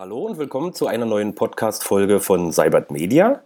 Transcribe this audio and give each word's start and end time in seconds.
Hallo 0.00 0.20
und 0.20 0.38
willkommen 0.38 0.72
zu 0.72 0.86
einer 0.86 1.04
neuen 1.04 1.34
Podcast-Folge 1.34 2.20
von 2.20 2.52
Cybert 2.52 2.90
Media. 2.90 3.42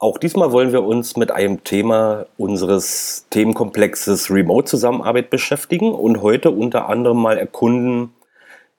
Auch 0.00 0.18
diesmal 0.18 0.50
wollen 0.50 0.72
wir 0.72 0.82
uns 0.82 1.16
mit 1.16 1.30
einem 1.30 1.62
Thema 1.62 2.26
unseres 2.36 3.28
Themenkomplexes 3.30 4.28
Remote-Zusammenarbeit 4.28 5.30
beschäftigen 5.30 5.92
und 5.92 6.20
heute 6.20 6.50
unter 6.50 6.88
anderem 6.88 7.18
mal 7.18 7.38
erkunden, 7.38 8.12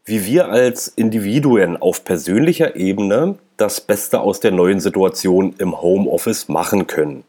wie 0.04 0.26
wir 0.26 0.50
als 0.50 0.90
Individuen 0.90 1.78
auf 1.78 2.04
persönlicher 2.04 2.76
Ebene 2.76 3.36
das 3.56 3.80
Beste 3.80 4.20
aus 4.20 4.42
der 4.42 4.52
neuen 4.52 4.82
Situation 4.82 5.56
im 5.58 5.82
Homeoffice 5.82 6.50
machen 6.50 6.86
können. 6.86 7.24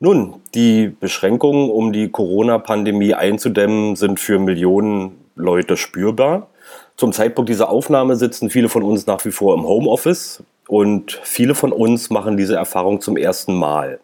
Nun, 0.00 0.40
die 0.54 0.88
Beschränkungen, 0.88 1.70
um 1.70 1.92
die 1.92 2.10
Corona-Pandemie 2.10 3.12
einzudämmen, 3.12 3.96
sind 3.96 4.18
für 4.18 4.38
Millionen 4.38 5.26
Leute 5.34 5.76
spürbar. 5.76 6.48
Zum 6.96 7.12
Zeitpunkt 7.12 7.48
dieser 7.48 7.70
Aufnahme 7.70 8.16
sitzen 8.16 8.50
viele 8.50 8.68
von 8.68 8.82
uns 8.82 9.06
nach 9.06 9.24
wie 9.24 9.32
vor 9.32 9.54
im 9.54 9.64
Homeoffice 9.64 10.42
und 10.68 11.20
viele 11.22 11.54
von 11.54 11.72
uns 11.72 12.10
machen 12.10 12.36
diese 12.36 12.56
Erfahrung 12.56 13.00
zum 13.00 13.16
ersten 13.16 13.54
Mal. 13.54 14.00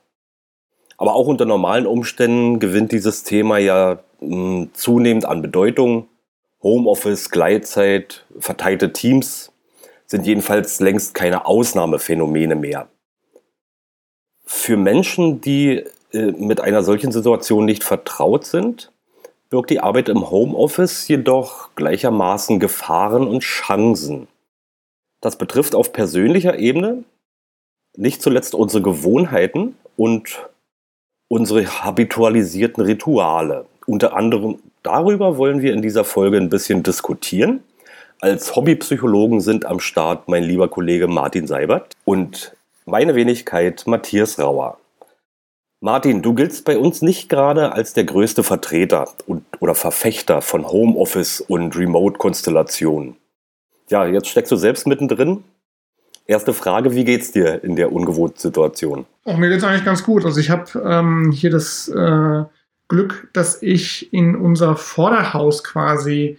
Aber 0.97 1.15
auch 1.15 1.29
unter 1.29 1.45
normalen 1.45 1.87
Umständen 1.87 2.59
gewinnt 2.59 2.93
dieses 2.93 3.23
Thema 3.23 3.59
ja 3.59 4.01
hm, 4.21 4.71
zunehmend 4.73 5.25
an 5.25 5.43
Bedeutung. 5.43 6.09
Homeoffice, 6.63 7.31
Gleitzeit, 7.31 8.25
verteilte 8.39 8.93
Teams 8.93 9.53
sind 10.07 10.27
jedenfalls 10.27 10.81
längst 10.81 11.15
keine 11.15 11.47
Ausnahmephänomene 11.47 12.57
mehr. 12.57 12.89
Für 14.45 14.77
Menschen, 14.77 15.41
die 15.41 15.85
äh, 16.13 16.33
mit 16.33 16.61
einer 16.61 16.83
solchen 16.83 17.13
Situation 17.13 17.67
nicht 17.67 17.85
vertraut 17.85 18.47
sind, 18.47 18.91
birgt 19.51 19.71
die 19.71 19.81
Arbeit 19.81 20.09
im 20.09 20.31
Homeoffice 20.31 21.09
jedoch 21.09 21.75
gleichermaßen 21.75 22.61
Gefahren 22.61 23.27
und 23.27 23.41
Chancen. 23.41 24.29
Das 25.21 25.37
betrifft 25.37 25.75
auf 25.75 25.93
persönlicher 25.93 26.59
Ebene 26.59 27.05
nicht 27.97 28.23
zuletzt 28.23 28.55
unsere 28.55 28.83
Gewohnheiten 28.83 29.77
und 29.97 30.49
unsere 31.29 31.67
habitualisierten 31.67 32.83
Rituale. 32.83 33.67
Unter 33.87 34.17
anderem 34.17 34.59
darüber 34.83 35.37
wollen 35.39 35.63
wir 35.63 35.73
in 35.73 35.83
dieser 35.83 36.05
Folge 36.05 36.37
ein 36.37 36.51
bisschen 36.51 36.83
diskutieren. 36.83 37.65
Als 38.21 38.55
Hobbypsychologen 38.55 39.41
sind 39.41 39.65
am 39.65 39.81
Start 39.81 40.29
mein 40.29 40.43
lieber 40.43 40.69
Kollege 40.69 41.09
Martin 41.09 41.47
Seibert 41.47 41.95
und 42.05 42.57
meine 42.85 43.15
Wenigkeit 43.15 43.87
Matthias 43.87 44.39
Rauer. 44.39 44.78
Martin, 45.81 46.23
du 46.23 46.35
giltst 46.35 46.65
bei 46.65 46.77
uns 46.77 47.03
nicht 47.03 47.29
gerade 47.29 47.73
als 47.73 47.93
der 47.93 48.05
größte 48.05 48.43
Vertreter 48.43 49.09
und, 49.27 49.45
oder 49.61 49.77
Verfechter 49.77 50.43
von 50.43 50.67
Homeoffice 50.67 51.41
und 51.41 51.77
Remote-Konstellationen. 51.77 53.17
Ja, 53.89 54.05
jetzt 54.05 54.29
steckst 54.29 54.51
du 54.51 54.57
selbst 54.57 54.87
mittendrin. 54.89 55.45
Erste 56.27 56.53
Frage, 56.53 56.95
wie 56.95 57.05
geht's 57.05 57.31
dir 57.31 57.63
in 57.63 57.77
der 57.77 57.93
ungewohnten 57.93 58.39
Situation? 58.39 59.07
Oh, 59.25 59.35
mir 59.35 59.49
geht's 59.49 59.65
eigentlich 59.65 59.85
ganz 59.85 60.03
gut. 60.03 60.25
Also 60.25 60.41
ich 60.41 60.51
habe 60.51 60.67
ähm, 60.85 61.31
hier 61.33 61.51
das 61.51 61.89
äh, 61.89 62.45
Glück, 62.89 63.29
dass 63.33 63.63
ich 63.63 64.13
in 64.13 64.35
unser 64.35 64.77
Vorderhaus 64.77 65.63
quasi 65.63 66.39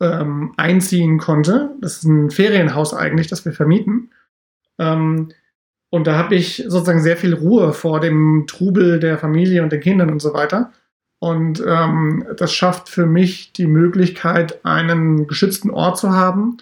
ähm, 0.00 0.54
einziehen 0.56 1.18
konnte. 1.18 1.76
Das 1.80 1.98
ist 1.98 2.04
ein 2.04 2.30
Ferienhaus 2.30 2.94
eigentlich, 2.94 3.26
das 3.26 3.44
wir 3.44 3.52
vermieten. 3.52 4.10
Ähm, 4.78 5.28
und 5.90 6.06
da 6.06 6.16
habe 6.16 6.34
ich 6.34 6.64
sozusagen 6.66 7.02
sehr 7.02 7.16
viel 7.16 7.34
Ruhe 7.34 7.72
vor 7.72 8.00
dem 8.00 8.44
Trubel 8.46 9.00
der 9.00 9.18
Familie 9.18 9.62
und 9.62 9.72
den 9.72 9.80
Kindern 9.80 10.10
und 10.10 10.20
so 10.20 10.34
weiter. 10.34 10.72
Und 11.20 11.62
ähm, 11.66 12.24
das 12.36 12.52
schafft 12.52 12.88
für 12.88 13.06
mich 13.06 13.52
die 13.52 13.66
Möglichkeit, 13.66 14.64
einen 14.64 15.26
geschützten 15.26 15.70
Ort 15.70 15.98
zu 15.98 16.12
haben 16.12 16.58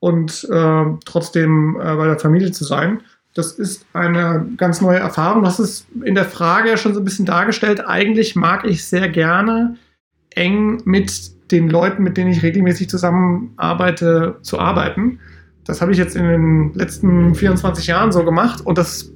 und 0.00 0.46
äh, 0.50 0.84
trotzdem 1.04 1.78
äh, 1.80 1.94
bei 1.94 2.06
der 2.06 2.18
Familie 2.18 2.52
zu 2.52 2.64
sein. 2.64 3.02
Das 3.34 3.52
ist 3.52 3.86
eine 3.92 4.48
ganz 4.56 4.80
neue 4.80 4.98
Erfahrung. 4.98 5.42
Du 5.42 5.48
hast 5.48 5.58
es 5.58 5.86
in 6.04 6.14
der 6.14 6.24
Frage 6.24 6.76
schon 6.76 6.94
so 6.94 7.00
ein 7.00 7.04
bisschen 7.04 7.26
dargestellt. 7.26 7.86
Eigentlich 7.86 8.34
mag 8.34 8.64
ich 8.64 8.84
sehr 8.84 9.08
gerne 9.08 9.76
eng 10.30 10.82
mit 10.84 11.32
den 11.50 11.70
Leuten, 11.70 12.02
mit 12.02 12.16
denen 12.16 12.32
ich 12.32 12.42
regelmäßig 12.42 12.88
zusammenarbeite, 12.90 14.38
zu 14.42 14.58
arbeiten. 14.58 15.20
Das 15.66 15.80
habe 15.80 15.92
ich 15.92 15.98
jetzt 15.98 16.16
in 16.16 16.24
den 16.24 16.74
letzten 16.74 17.34
24 17.34 17.86
Jahren 17.86 18.12
so 18.12 18.24
gemacht 18.24 18.64
und 18.64 18.78
das 18.78 19.12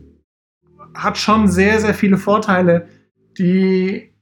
hat 0.95 1.17
schon 1.17 1.49
sehr, 1.49 1.81
sehr 1.81 1.95
viele 1.95 2.19
Vorteile, 2.19 2.89
die 3.39 4.13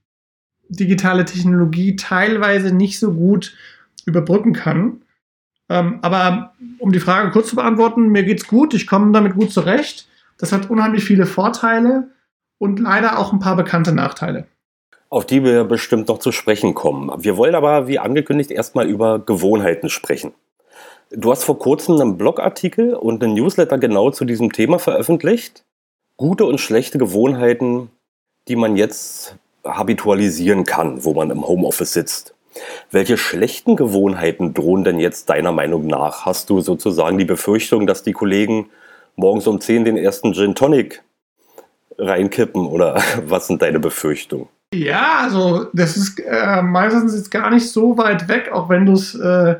digitale 0.68 1.24
Technologie 1.24 1.96
teilweise 1.96 2.74
nicht 2.74 2.98
so 2.98 3.14
gut 3.14 3.56
überbrücken 4.04 4.52
kann. 4.52 5.02
Ähm, 5.70 5.98
aber 6.02 6.52
um 6.78 6.92
die 6.92 7.00
Frage 7.00 7.30
kurz 7.30 7.48
zu 7.48 7.56
beantworten, 7.56 8.08
mir 8.08 8.22
geht's 8.22 8.46
gut, 8.46 8.74
ich 8.74 8.86
komme 8.86 9.12
damit 9.12 9.34
gut 9.34 9.50
zurecht. 9.50 10.08
Das 10.38 10.52
hat 10.52 10.70
unheimlich 10.70 11.04
viele 11.04 11.26
Vorteile 11.26 12.10
und 12.58 12.78
leider 12.78 13.18
auch 13.18 13.32
ein 13.32 13.40
paar 13.40 13.56
bekannte 13.56 13.92
Nachteile. 13.92 14.46
Auf 15.10 15.24
die 15.24 15.42
wir 15.42 15.64
bestimmt 15.64 16.08
noch 16.08 16.18
zu 16.18 16.32
sprechen 16.32 16.74
kommen. 16.74 17.10
Wir 17.24 17.38
wollen 17.38 17.54
aber, 17.54 17.88
wie 17.88 17.98
angekündigt, 17.98 18.50
erstmal 18.50 18.86
über 18.86 19.18
Gewohnheiten 19.18 19.88
sprechen. 19.88 20.32
Du 21.10 21.30
hast 21.30 21.44
vor 21.44 21.58
kurzem 21.58 21.98
einen 22.00 22.19
Blogartikel 22.19 22.94
und 22.94 23.22
einen 23.24 23.32
Newsletter 23.32 23.78
genau 23.78 24.10
zu 24.10 24.26
diesem 24.26 24.52
Thema 24.52 24.78
veröffentlicht. 24.78 25.64
Gute 26.19 26.44
und 26.44 26.60
schlechte 26.60 26.98
Gewohnheiten, 26.98 27.91
die 28.46 28.56
man 28.56 28.76
jetzt 28.76 29.36
habitualisieren 29.64 30.64
kann, 30.64 31.04
wo 31.04 31.14
man 31.14 31.30
im 31.30 31.46
Homeoffice 31.46 31.94
sitzt. 31.94 32.34
Welche 32.91 33.16
schlechten 33.16 33.76
Gewohnheiten 33.76 34.52
drohen 34.52 34.84
denn 34.84 34.98
jetzt 34.98 35.30
deiner 35.30 35.52
Meinung 35.52 35.86
nach? 35.86 36.26
Hast 36.26 36.50
du 36.50 36.60
sozusagen 36.60 37.16
die 37.16 37.25
Befürchtung, 37.25 37.86
dass 37.86 38.02
die 38.02 38.12
Kollegen 38.12 38.69
morgens 39.16 39.46
um 39.46 39.60
10 39.60 39.84
den 39.84 39.96
ersten 39.96 40.34
Gin 40.34 40.54
Tonic 40.54 41.02
reinkippen 41.96 42.66
oder 42.66 43.00
was 43.25 43.46
sind 43.46 43.62
deine 43.62 43.80
Befürchtungen? 43.80 44.48
Ja, 44.75 45.20
also 45.22 45.66
das 45.72 45.96
ist 45.96 46.20
äh, 46.20 46.60
meistens 46.60 47.14
jetzt 47.14 47.30
gar 47.30 47.50
nicht 47.50 47.70
so 47.70 47.96
weit 47.96 48.28
weg, 48.28 48.50
auch 48.52 48.69
wenn 48.69 48.84
du 48.84 48.92
es 48.92 49.14
äh, 49.14 49.56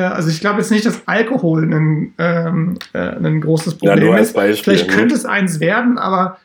also 0.00 0.30
ich 0.30 0.40
glaube 0.40 0.58
jetzt 0.58 0.70
nicht, 0.70 0.86
dass 0.86 1.06
Alkohol 1.06 1.64
ein, 1.64 2.14
ähm, 2.18 2.78
äh, 2.94 2.98
ein 2.98 3.40
großes 3.40 3.76
Problem 3.76 4.12
ja, 4.12 4.18
ist. 4.18 4.32
Beispiel, 4.32 4.74
Vielleicht 4.74 4.90
ne? 4.90 4.96
könnte 4.96 5.14
es 5.14 5.24
eins 5.24 5.60
werden, 5.60 5.98
aber 5.98 6.38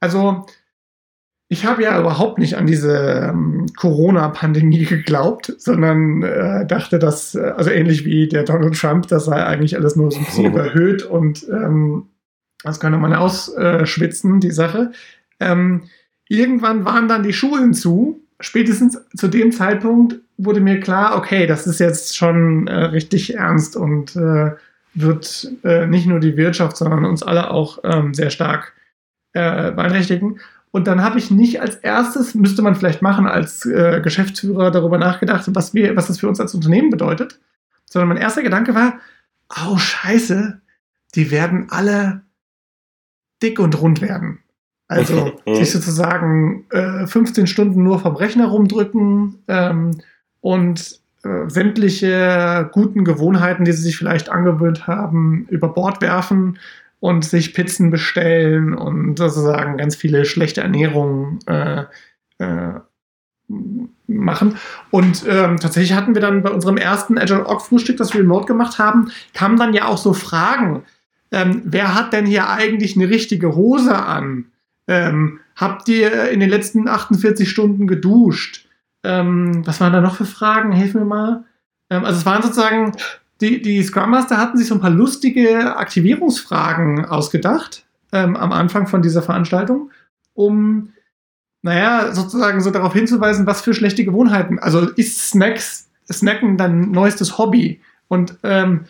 also 0.00 0.46
ich 1.48 1.66
habe 1.66 1.82
ja 1.82 2.00
überhaupt 2.00 2.38
nicht 2.38 2.56
an 2.56 2.66
diese 2.66 3.28
ähm, 3.30 3.66
Corona-Pandemie 3.76 4.84
geglaubt, 4.86 5.52
sondern 5.58 6.22
äh, 6.22 6.66
dachte, 6.66 6.98
dass, 6.98 7.34
äh, 7.34 7.52
also 7.56 7.70
ähnlich 7.70 8.06
wie 8.06 8.26
der 8.26 8.44
Donald 8.44 8.74
Trump, 8.74 9.08
das 9.08 9.26
sei 9.26 9.44
eigentlich 9.44 9.76
alles 9.76 9.94
nur 9.94 10.10
so 10.10 10.18
ein 10.18 10.24
bisschen 10.24 10.46
überhöht 10.52 11.02
und 11.02 11.46
ähm, 11.50 12.06
das 12.64 12.80
könnte 12.80 12.98
man 12.98 13.12
ausschwitzen, 13.12 14.40
die 14.40 14.52
Sache. 14.52 14.92
Ähm, 15.40 15.82
irgendwann 16.28 16.84
waren 16.84 17.08
dann 17.08 17.24
die 17.24 17.32
Schulen 17.32 17.74
zu 17.74 18.20
spätestens 18.42 18.98
zu 19.16 19.28
dem 19.28 19.52
Zeitpunkt 19.52 20.16
wurde 20.36 20.60
mir 20.60 20.80
klar, 20.80 21.16
okay, 21.16 21.46
das 21.46 21.66
ist 21.66 21.80
jetzt 21.80 22.16
schon 22.16 22.66
äh, 22.66 22.84
richtig 22.86 23.34
ernst 23.34 23.76
und 23.76 24.14
äh, 24.16 24.50
wird 24.94 25.50
äh, 25.64 25.86
nicht 25.86 26.06
nur 26.06 26.20
die 26.20 26.36
Wirtschaft, 26.36 26.76
sondern 26.76 27.04
uns 27.04 27.22
alle 27.22 27.50
auch 27.50 27.78
ähm, 27.84 28.12
sehr 28.12 28.30
stark 28.30 28.74
äh, 29.32 29.72
beeinträchtigen. 29.72 30.40
Und 30.70 30.86
dann 30.86 31.02
habe 31.02 31.18
ich 31.18 31.30
nicht 31.30 31.60
als 31.60 31.76
erstes, 31.76 32.34
müsste 32.34 32.62
man 32.62 32.74
vielleicht 32.74 33.02
machen, 33.02 33.26
als 33.26 33.64
äh, 33.66 34.00
Geschäftsführer 34.02 34.70
darüber 34.70 34.98
nachgedacht, 34.98 35.44
was, 35.54 35.74
wir, 35.74 35.96
was 35.96 36.08
das 36.08 36.18
für 36.18 36.28
uns 36.28 36.40
als 36.40 36.54
Unternehmen 36.54 36.90
bedeutet, 36.90 37.38
sondern 37.84 38.08
mein 38.08 38.18
erster 38.18 38.42
Gedanke 38.42 38.74
war, 38.74 38.98
oh 39.66 39.76
scheiße, 39.76 40.60
die 41.14 41.30
werden 41.30 41.66
alle 41.70 42.22
dick 43.42 43.58
und 43.58 43.80
rund 43.80 44.00
werden. 44.00 44.41
Also 44.92 45.32
sich 45.46 45.70
sozusagen 45.70 46.64
äh, 46.70 47.06
15 47.06 47.46
Stunden 47.46 47.82
nur 47.82 47.98
vom 47.98 48.16
Rechner 48.16 48.46
rumdrücken 48.46 49.38
ähm, 49.48 49.92
und 50.40 51.00
äh, 51.24 51.48
sämtliche 51.48 52.68
guten 52.72 53.04
Gewohnheiten, 53.04 53.64
die 53.64 53.72
sie 53.72 53.82
sich 53.82 53.96
vielleicht 53.96 54.28
angewöhnt 54.28 54.86
haben, 54.86 55.46
über 55.50 55.68
Bord 55.68 56.00
werfen 56.02 56.58
und 57.00 57.24
sich 57.24 57.54
Pizzen 57.54 57.90
bestellen 57.90 58.74
und 58.74 59.18
sozusagen 59.18 59.76
ganz 59.76 59.96
viele 59.96 60.24
schlechte 60.24 60.60
Ernährungen 60.60 61.38
äh, 61.46 61.84
äh, 62.38 62.80
machen. 64.06 64.56
Und 64.90 65.24
ähm, 65.28 65.58
tatsächlich 65.58 65.94
hatten 65.94 66.14
wir 66.14 66.22
dann 66.22 66.42
bei 66.42 66.50
unserem 66.50 66.76
ersten 66.76 67.18
Agile 67.18 67.46
Org 67.46 67.62
Frühstück, 67.62 67.96
das 67.96 68.14
wir 68.14 68.20
remote 68.20 68.46
gemacht 68.46 68.78
haben, 68.78 69.10
kamen 69.34 69.56
dann 69.56 69.74
ja 69.74 69.86
auch 69.86 69.98
so 69.98 70.12
Fragen. 70.12 70.84
Ähm, 71.30 71.62
wer 71.64 71.94
hat 71.94 72.12
denn 72.12 72.26
hier 72.26 72.48
eigentlich 72.48 72.96
eine 72.96 73.08
richtige 73.08 73.56
Hose 73.56 73.96
an? 73.96 74.51
Ähm, 74.88 75.40
habt 75.56 75.88
ihr 75.88 76.30
in 76.30 76.40
den 76.40 76.50
letzten 76.50 76.88
48 76.88 77.48
Stunden 77.48 77.86
geduscht? 77.86 78.66
Ähm, 79.04 79.66
was 79.66 79.80
waren 79.80 79.92
da 79.92 80.00
noch 80.00 80.16
für 80.16 80.26
Fragen? 80.26 80.72
Hilf 80.72 80.94
mir 80.94 81.04
mal. 81.04 81.44
Ähm, 81.90 82.04
also 82.04 82.18
es 82.18 82.26
waren 82.26 82.42
sozusagen, 82.42 82.92
die, 83.40 83.62
die 83.62 83.82
Scrum 83.82 84.10
Master 84.10 84.38
hatten 84.38 84.56
sich 84.56 84.68
so 84.68 84.74
ein 84.74 84.80
paar 84.80 84.90
lustige 84.90 85.76
Aktivierungsfragen 85.76 87.04
ausgedacht 87.04 87.84
ähm, 88.12 88.36
am 88.36 88.52
Anfang 88.52 88.86
von 88.86 89.02
dieser 89.02 89.22
Veranstaltung, 89.22 89.90
um, 90.34 90.92
naja, 91.62 92.12
sozusagen 92.12 92.60
so 92.60 92.70
darauf 92.70 92.92
hinzuweisen, 92.92 93.46
was 93.46 93.62
für 93.62 93.74
schlechte 93.74 94.04
Gewohnheiten. 94.04 94.58
Also 94.58 94.88
ist 94.90 95.30
Snacks, 95.30 95.88
Snacken 96.10 96.56
dann 96.56 96.90
neuestes 96.90 97.38
Hobby? 97.38 97.80
Und 98.08 98.38
ähm, 98.42 98.86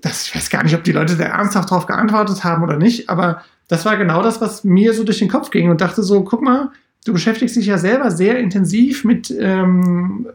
das, 0.00 0.26
ich 0.26 0.34
weiß 0.34 0.50
gar 0.50 0.62
nicht, 0.62 0.74
ob 0.74 0.84
die 0.84 0.92
Leute 0.92 1.16
da 1.16 1.24
ernsthaft 1.24 1.70
darauf 1.70 1.86
geantwortet 1.86 2.44
haben 2.44 2.62
oder 2.62 2.78
nicht, 2.78 3.10
aber 3.10 3.42
das 3.68 3.84
war 3.84 3.96
genau 3.96 4.22
das, 4.22 4.40
was 4.40 4.64
mir 4.64 4.92
so 4.92 5.04
durch 5.04 5.18
den 5.18 5.28
Kopf 5.28 5.50
ging 5.50 5.70
und 5.70 5.80
dachte 5.80 6.02
so, 6.02 6.22
guck 6.22 6.42
mal, 6.42 6.70
du 7.06 7.12
beschäftigst 7.12 7.56
dich 7.56 7.66
ja 7.66 7.78
selber 7.78 8.10
sehr 8.10 8.38
intensiv 8.38 9.04
mit 9.04 9.30
ähm, 9.30 10.26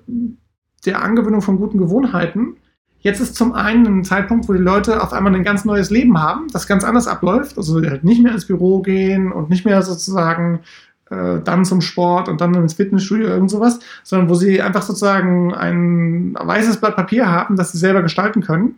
der 0.86 1.02
Angewöhnung 1.04 1.42
von 1.42 1.58
guten 1.58 1.78
Gewohnheiten. 1.78 2.58
Jetzt 3.00 3.20
ist 3.20 3.36
zum 3.36 3.54
einen 3.54 3.86
ein 3.86 4.04
Zeitpunkt, 4.04 4.50
wo 4.50 4.54
die 4.54 4.60
Leute 4.60 5.02
auf 5.02 5.14
einmal 5.14 5.34
ein 5.36 5.44
ganz 5.44 5.66
neues 5.66 5.90
Leben 5.90 6.20
haben, 6.20 6.48
das 6.52 6.68
ganz 6.68 6.84
anders 6.84 7.08
abläuft. 7.08 7.58
Also 7.58 7.82
halt 7.82 8.04
nicht 8.04 8.22
mehr 8.22 8.34
ins 8.34 8.48
Büro 8.48 8.82
gehen 8.82 9.32
und 9.32 9.50
nicht 9.50 9.66
mehr 9.66 9.82
sozusagen 9.82 10.62
äh, 11.10 11.40
dann 11.44 11.64
zum 11.64 11.82
Sport 11.82 12.28
und 12.28 12.42
dann 12.42 12.54
ins 12.56 12.74
Fitnessstudio 12.74 13.28
irgend 13.28 13.50
sowas, 13.50 13.80
sondern 14.04 14.30
wo 14.30 14.34
sie 14.34 14.62
einfach 14.62 14.82
sozusagen 14.82 15.54
ein 15.54 16.36
weißes 16.40 16.78
Blatt 16.78 16.96
Papier 16.96 17.30
haben, 17.30 17.56
das 17.56 17.72
sie 17.72 17.78
selber 17.78 18.02
gestalten 18.02 18.42
können. 18.42 18.76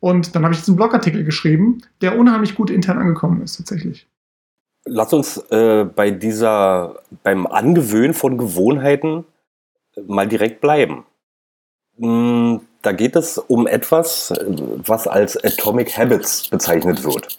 Und 0.00 0.34
dann 0.34 0.44
habe 0.44 0.54
ich 0.54 0.66
einen 0.66 0.76
Blogartikel 0.76 1.24
geschrieben, 1.24 1.82
der 2.00 2.18
unheimlich 2.18 2.54
gut 2.54 2.70
intern 2.70 2.98
angekommen 2.98 3.42
ist 3.42 3.58
tatsächlich. 3.58 4.08
Lass 4.86 5.12
uns 5.12 5.36
äh, 5.50 5.84
bei 5.84 6.10
dieser, 6.10 7.02
beim 7.22 7.46
Angewöhnen 7.46 8.14
von 8.14 8.38
Gewohnheiten 8.38 9.24
mal 10.06 10.26
direkt 10.26 10.62
bleiben. 10.62 11.04
Hm, 11.98 12.62
da 12.80 12.92
geht 12.92 13.14
es 13.14 13.36
um 13.36 13.66
etwas, 13.66 14.32
was 14.86 15.06
als 15.06 15.36
Atomic 15.44 15.96
Habits 15.98 16.48
bezeichnet 16.48 17.04
wird. 17.04 17.38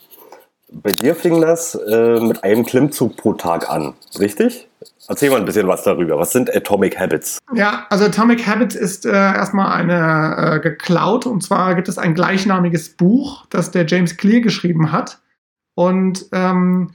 Bei 0.72 0.92
dir 0.92 1.16
fing 1.16 1.42
das 1.42 1.76
äh, 1.76 2.20
mit 2.20 2.44
einem 2.44 2.66
Klimmzug 2.66 3.18
pro 3.18 3.34
Tag 3.34 3.70
an, 3.70 3.94
richtig? 4.20 4.68
Erzähl 5.12 5.30
mal 5.30 5.42
ein 5.42 5.46
bisschen 5.46 5.68
was 5.68 5.84
darüber. 5.84 6.18
Was 6.18 6.32
sind 6.32 6.56
Atomic 6.56 6.98
Habits? 6.98 7.40
Ja, 7.54 7.86
also 7.90 8.06
Atomic 8.06 8.48
Habits 8.48 8.76
ist 8.76 9.06
äh, 9.06 9.12
erstmal 9.12 9.74
eine 9.74 10.56
äh, 10.56 10.60
geklaut. 10.62 11.26
Und 11.26 11.44
zwar 11.44 11.76
gibt 11.76 11.90
es 11.90 11.98
ein 11.98 12.16
gleichnamiges 12.16 12.96
Buch, 12.96 13.46
das 13.50 13.72
der 13.72 13.86
James 13.86 14.16
Clear 14.16 14.40
geschrieben 14.40 14.94
hat. 14.94 15.22
Und 15.76 16.28
ähm, 16.32 16.92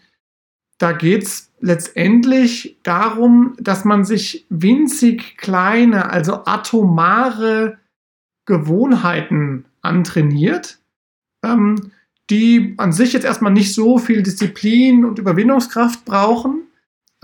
da 0.78 0.92
geht 0.92 1.24
es 1.24 1.52
letztendlich 1.60 2.78
darum, 2.82 3.54
dass 3.60 3.84
man 3.84 4.06
sich 4.06 4.46
winzig 4.48 5.36
kleine, 5.36 6.10
also 6.10 6.46
atomare 6.46 7.76
Gewohnheiten 8.46 9.66
antrainiert. 9.82 10.78
Ähm, 11.44 11.92
die 12.30 12.72
an 12.78 12.92
sich 12.92 13.12
jetzt 13.12 13.26
erstmal 13.26 13.52
nicht 13.52 13.74
so 13.74 13.98
viel 13.98 14.22
Disziplin 14.22 15.04
und 15.04 15.18
Überwindungskraft 15.18 16.06
brauchen, 16.06 16.65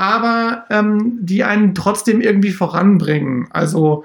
aber 0.03 0.65
ähm, 0.69 1.19
die 1.21 1.45
einen 1.45 1.77
trotzdem 1.77 2.21
irgendwie 2.21 2.51
voranbringen. 2.51 3.47
Also 3.53 4.05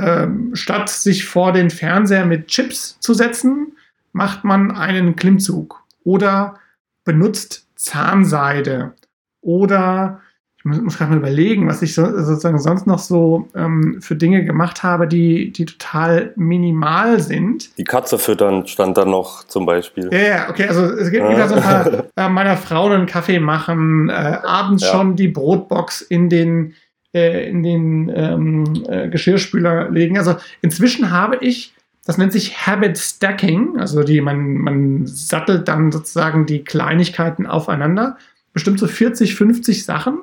ähm, 0.00 0.50
statt 0.56 0.88
sich 0.88 1.24
vor 1.24 1.52
den 1.52 1.70
Fernseher 1.70 2.26
mit 2.26 2.48
Chips 2.48 2.98
zu 2.98 3.14
setzen, 3.14 3.76
macht 4.12 4.42
man 4.42 4.72
einen 4.72 5.14
Klimmzug 5.14 5.84
oder 6.02 6.58
benutzt 7.04 7.68
Zahnseide 7.76 8.94
oder 9.40 10.20
muss 10.66 10.98
gerade 10.98 11.12
mal 11.12 11.18
überlegen, 11.18 11.68
was 11.68 11.80
ich 11.82 11.94
so, 11.94 12.04
sozusagen 12.04 12.58
sonst 12.58 12.86
noch 12.86 12.98
so 12.98 13.48
ähm, 13.54 13.98
für 14.00 14.16
Dinge 14.16 14.44
gemacht 14.44 14.82
habe, 14.82 15.06
die, 15.06 15.52
die 15.52 15.64
total 15.64 16.32
minimal 16.36 17.20
sind. 17.20 17.76
Die 17.78 17.84
Katze 17.84 18.18
füttern 18.18 18.66
stand 18.66 18.96
da 18.96 19.04
noch 19.04 19.44
zum 19.44 19.64
Beispiel. 19.64 20.08
Ja, 20.12 20.18
yeah, 20.18 20.50
okay, 20.50 20.66
also 20.66 20.84
es 20.84 21.10
gibt 21.10 21.28
wieder 21.28 21.48
so 21.48 21.54
ein 21.54 21.62
paar 21.62 22.04
äh, 22.16 22.28
meiner 22.28 22.56
Frau 22.56 22.86
einen 22.86 23.06
Kaffee 23.06 23.38
machen, 23.38 24.08
äh, 24.08 24.12
abends 24.12 24.82
ja. 24.82 24.90
schon 24.90 25.16
die 25.16 25.28
Brotbox 25.28 26.00
in 26.00 26.28
den 26.28 26.74
äh, 27.14 27.48
in 27.48 27.62
den 27.62 28.12
ähm, 28.14 28.84
äh, 28.88 29.08
Geschirrspüler 29.08 29.90
legen. 29.90 30.18
Also 30.18 30.36
inzwischen 30.62 31.10
habe 31.10 31.36
ich 31.40 31.72
das 32.06 32.18
nennt 32.18 32.32
sich 32.32 32.66
Habit 32.66 32.96
Stacking, 32.98 33.80
also 33.80 34.04
die, 34.04 34.20
man, 34.20 34.54
man 34.54 35.06
sattelt 35.06 35.66
dann 35.66 35.90
sozusagen 35.90 36.46
die 36.46 36.62
Kleinigkeiten 36.62 37.46
aufeinander. 37.46 38.16
Bestimmt 38.52 38.78
so 38.78 38.86
40, 38.86 39.34
50 39.34 39.84
Sachen, 39.84 40.20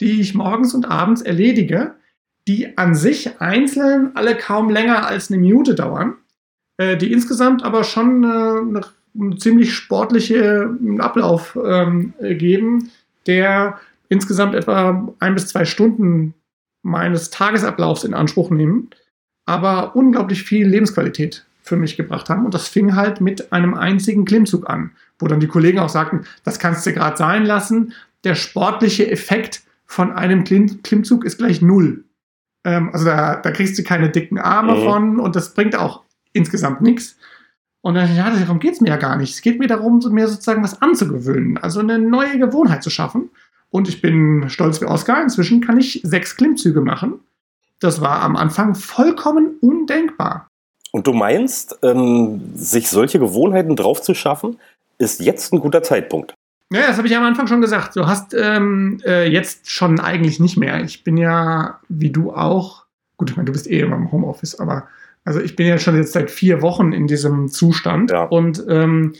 die 0.00 0.20
ich 0.20 0.34
morgens 0.34 0.74
und 0.74 0.90
abends 0.90 1.22
erledige, 1.22 1.94
die 2.48 2.76
an 2.78 2.94
sich 2.94 3.40
einzeln 3.40 4.10
alle 4.14 4.36
kaum 4.36 4.70
länger 4.70 5.06
als 5.06 5.30
eine 5.30 5.40
Minute 5.40 5.74
dauern, 5.74 6.16
äh, 6.78 6.96
die 6.96 7.12
insgesamt 7.12 7.62
aber 7.62 7.84
schon 7.84 8.24
eine, 8.24 8.80
eine 9.18 9.36
ziemlich 9.36 9.74
sportliche 9.74 10.76
Ablauf 10.98 11.58
ähm, 11.62 12.14
geben, 12.20 12.90
der 13.26 13.78
insgesamt 14.08 14.54
etwa 14.54 15.14
ein 15.20 15.34
bis 15.34 15.48
zwei 15.48 15.64
Stunden 15.64 16.34
meines 16.82 17.30
Tagesablaufs 17.30 18.04
in 18.04 18.14
Anspruch 18.14 18.50
nehmen, 18.50 18.88
aber 19.44 19.94
unglaublich 19.94 20.42
viel 20.42 20.66
Lebensqualität 20.66 21.44
für 21.62 21.76
mich 21.76 21.96
gebracht 21.96 22.30
haben. 22.30 22.44
Und 22.44 22.54
das 22.54 22.68
fing 22.68 22.96
halt 22.96 23.20
mit 23.20 23.52
einem 23.52 23.74
einzigen 23.74 24.24
Klimmzug 24.24 24.68
an, 24.68 24.92
wo 25.18 25.28
dann 25.28 25.40
die 25.40 25.46
Kollegen 25.46 25.78
auch 25.78 25.88
sagten, 25.88 26.24
das 26.42 26.58
kannst 26.58 26.86
du 26.86 26.92
gerade 26.92 27.16
sein 27.16 27.44
lassen. 27.44 27.92
Der 28.24 28.34
sportliche 28.34 29.10
Effekt 29.10 29.62
von 29.90 30.12
einem 30.12 30.44
Klimm 30.44 30.84
Klimmzug 30.84 31.24
ist 31.24 31.38
gleich 31.38 31.60
null. 31.62 32.04
Ähm, 32.62 32.90
also 32.92 33.06
da, 33.06 33.34
da 33.34 33.50
kriegst 33.50 33.76
du 33.76 33.82
keine 33.82 34.08
dicken 34.08 34.38
Arme 34.38 34.76
mhm. 34.76 34.84
von 34.84 35.20
und 35.20 35.34
das 35.34 35.52
bringt 35.52 35.74
auch 35.76 36.04
insgesamt 36.32 36.80
nichts. 36.80 37.16
Und 37.80 37.94
dann, 37.94 38.14
ja, 38.14 38.30
darum 38.30 38.60
geht 38.60 38.74
es 38.74 38.80
mir 38.80 38.90
ja 38.90 38.96
gar 38.96 39.16
nicht. 39.16 39.34
Es 39.34 39.42
geht 39.42 39.58
mir 39.58 39.66
darum, 39.66 39.98
mir 40.10 40.28
sozusagen 40.28 40.62
was 40.62 40.80
anzugewöhnen, 40.80 41.58
also 41.58 41.80
eine 41.80 41.98
neue 41.98 42.38
Gewohnheit 42.38 42.84
zu 42.84 42.90
schaffen. 42.90 43.30
Und 43.70 43.88
ich 43.88 44.00
bin 44.00 44.48
stolz 44.48 44.80
wie 44.80 44.84
Oscar. 44.84 45.22
Inzwischen 45.22 45.60
kann 45.60 45.78
ich 45.78 46.00
sechs 46.04 46.36
Klimmzüge 46.36 46.82
machen. 46.82 47.18
Das 47.80 48.00
war 48.00 48.22
am 48.22 48.36
Anfang 48.36 48.76
vollkommen 48.76 49.56
undenkbar. 49.60 50.46
Und 50.92 51.08
du 51.08 51.12
meinst, 51.12 51.78
ähm, 51.82 52.52
sich 52.54 52.88
solche 52.88 53.18
Gewohnheiten 53.18 53.74
drauf 53.74 54.02
zu 54.02 54.14
schaffen, 54.14 54.58
ist 54.98 55.20
jetzt 55.20 55.52
ein 55.52 55.58
guter 55.58 55.82
Zeitpunkt? 55.82 56.34
Ja, 56.72 56.86
das 56.86 56.98
habe 56.98 57.08
ich 57.08 57.16
am 57.16 57.24
Anfang 57.24 57.48
schon 57.48 57.60
gesagt. 57.60 57.96
Du 57.96 58.06
hast 58.06 58.34
ähm, 58.34 59.00
äh, 59.04 59.28
jetzt 59.28 59.70
schon 59.70 59.98
eigentlich 59.98 60.38
nicht 60.38 60.56
mehr. 60.56 60.82
Ich 60.84 61.02
bin 61.02 61.16
ja, 61.16 61.80
wie 61.88 62.10
du 62.10 62.32
auch, 62.32 62.84
gut, 63.16 63.30
ich 63.30 63.36
meine, 63.36 63.46
du 63.46 63.52
bist 63.52 63.68
eh 63.68 63.80
immer 63.80 63.96
im 63.96 64.12
Homeoffice, 64.12 64.60
aber 64.60 64.86
also 65.24 65.40
ich 65.40 65.56
bin 65.56 65.66
ja 65.66 65.78
schon 65.78 65.96
jetzt 65.96 66.12
seit 66.12 66.30
vier 66.30 66.62
Wochen 66.62 66.92
in 66.92 67.08
diesem 67.08 67.48
Zustand 67.48 68.12
ja. 68.12 68.24
und 68.24 68.64
ähm, 68.68 69.14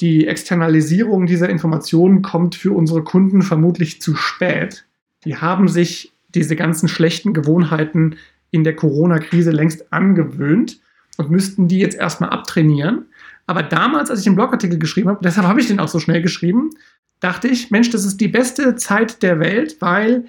die 0.00 0.26
Externalisierung 0.26 1.26
dieser 1.26 1.48
Informationen 1.48 2.22
kommt 2.22 2.54
für 2.54 2.72
unsere 2.72 3.02
Kunden 3.02 3.42
vermutlich 3.42 4.00
zu 4.00 4.14
spät. 4.14 4.84
Die 5.24 5.36
haben 5.36 5.68
sich 5.68 6.12
diese 6.28 6.56
ganzen 6.56 6.88
schlechten 6.88 7.32
Gewohnheiten 7.32 8.16
in 8.50 8.64
der 8.64 8.76
Corona-Krise 8.76 9.50
längst 9.50 9.92
angewöhnt 9.92 10.80
und 11.16 11.30
müssten 11.30 11.68
die 11.68 11.78
jetzt 11.78 11.96
erstmal 11.96 12.30
abtrainieren. 12.30 13.06
Aber 13.48 13.62
damals, 13.62 14.10
als 14.10 14.20
ich 14.20 14.24
den 14.24 14.34
Blogartikel 14.34 14.78
geschrieben 14.78 15.08
habe, 15.08 15.20
deshalb 15.24 15.46
habe 15.46 15.58
ich 15.58 15.66
den 15.66 15.80
auch 15.80 15.88
so 15.88 15.98
schnell 15.98 16.20
geschrieben, 16.20 16.68
dachte 17.18 17.48
ich, 17.48 17.70
Mensch, 17.70 17.88
das 17.88 18.04
ist 18.04 18.20
die 18.20 18.28
beste 18.28 18.76
Zeit 18.76 19.22
der 19.22 19.40
Welt, 19.40 19.78
weil 19.80 20.26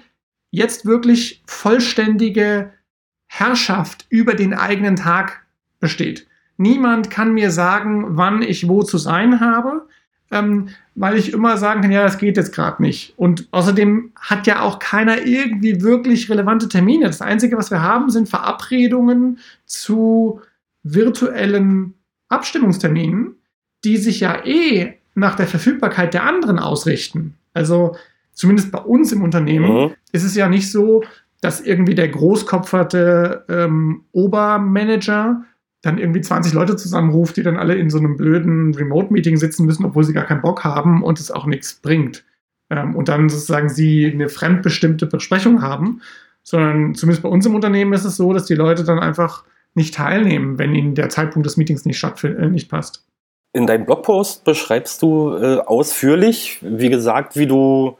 jetzt 0.50 0.86
wirklich 0.86 1.42
vollständige 1.44 2.72
Herrschaft 3.26 4.06
über 4.08 4.32
den 4.32 4.54
eigenen 4.54 4.96
Tag 4.96 5.42
besteht. 5.80 6.26
Niemand 6.56 7.10
kann 7.10 7.34
mir 7.34 7.50
sagen, 7.50 8.16
wann 8.16 8.40
ich 8.40 8.68
wo 8.68 8.82
zu 8.82 8.96
sein 8.96 9.40
habe, 9.40 9.86
ähm, 10.30 10.70
weil 10.94 11.18
ich 11.18 11.34
immer 11.34 11.58
sagen 11.58 11.82
kann, 11.82 11.92
ja, 11.92 12.02
das 12.02 12.16
geht 12.16 12.38
jetzt 12.38 12.54
gerade 12.54 12.82
nicht. 12.82 13.12
Und 13.18 13.48
außerdem 13.50 14.12
hat 14.18 14.46
ja 14.46 14.62
auch 14.62 14.78
keiner 14.78 15.26
irgendwie 15.26 15.82
wirklich 15.82 16.30
relevante 16.30 16.68
Termine. 16.68 17.04
Das 17.04 17.20
Einzige, 17.20 17.58
was 17.58 17.70
wir 17.70 17.82
haben, 17.82 18.08
sind 18.08 18.30
Verabredungen 18.30 19.40
zu 19.66 20.40
virtuellen 20.82 21.94
Abstimmungsterminen, 22.30 23.36
die 23.84 23.98
sich 23.98 24.20
ja 24.20 24.44
eh 24.44 24.94
nach 25.14 25.36
der 25.36 25.46
Verfügbarkeit 25.46 26.14
der 26.14 26.24
anderen 26.24 26.58
ausrichten. 26.58 27.34
Also 27.52 27.96
zumindest 28.32 28.72
bei 28.72 28.78
uns 28.78 29.12
im 29.12 29.22
Unternehmen 29.22 29.72
mhm. 29.72 29.90
ist 30.12 30.24
es 30.24 30.34
ja 30.34 30.48
nicht 30.48 30.70
so, 30.70 31.04
dass 31.40 31.60
irgendwie 31.60 31.94
der 31.94 32.08
großkopferte 32.08 33.44
ähm, 33.48 34.04
Obermanager 34.12 35.44
dann 35.82 35.98
irgendwie 35.98 36.20
20 36.20 36.52
Leute 36.52 36.76
zusammenruft, 36.76 37.36
die 37.36 37.42
dann 37.42 37.56
alle 37.56 37.74
in 37.74 37.88
so 37.88 37.98
einem 37.98 38.16
blöden 38.16 38.74
Remote-Meeting 38.74 39.38
sitzen 39.38 39.64
müssen, 39.64 39.84
obwohl 39.86 40.04
sie 40.04 40.12
gar 40.12 40.24
keinen 40.24 40.42
Bock 40.42 40.64
haben 40.64 41.02
und 41.02 41.18
es 41.18 41.30
auch 41.30 41.46
nichts 41.46 41.74
bringt. 41.74 42.24
Ähm, 42.68 42.94
und 42.94 43.08
dann 43.08 43.28
sozusagen 43.28 43.68
sie 43.68 44.10
eine 44.10 44.28
fremdbestimmte 44.28 45.06
Besprechung 45.06 45.62
haben, 45.62 46.02
sondern 46.42 46.94
zumindest 46.94 47.22
bei 47.22 47.28
uns 47.28 47.46
im 47.46 47.54
Unternehmen 47.54 47.92
ist 47.92 48.04
es 48.04 48.16
so, 48.16 48.32
dass 48.32 48.44
die 48.44 48.54
Leute 48.54 48.84
dann 48.84 48.98
einfach 48.98 49.44
nicht 49.74 49.94
teilnehmen, 49.94 50.58
wenn 50.58 50.74
ihnen 50.74 50.94
der 50.94 51.08
Zeitpunkt 51.08 51.46
des 51.46 51.56
Meetings 51.56 51.84
nicht 51.84 52.02
äh, 52.24 52.48
nicht 52.48 52.68
passt. 52.68 53.06
In 53.52 53.66
deinem 53.66 53.84
Blogpost 53.84 54.44
beschreibst 54.44 55.02
du 55.02 55.34
äh, 55.34 55.58
ausführlich, 55.58 56.58
wie 56.62 56.88
gesagt, 56.88 57.36
wie 57.36 57.46
du 57.46 57.96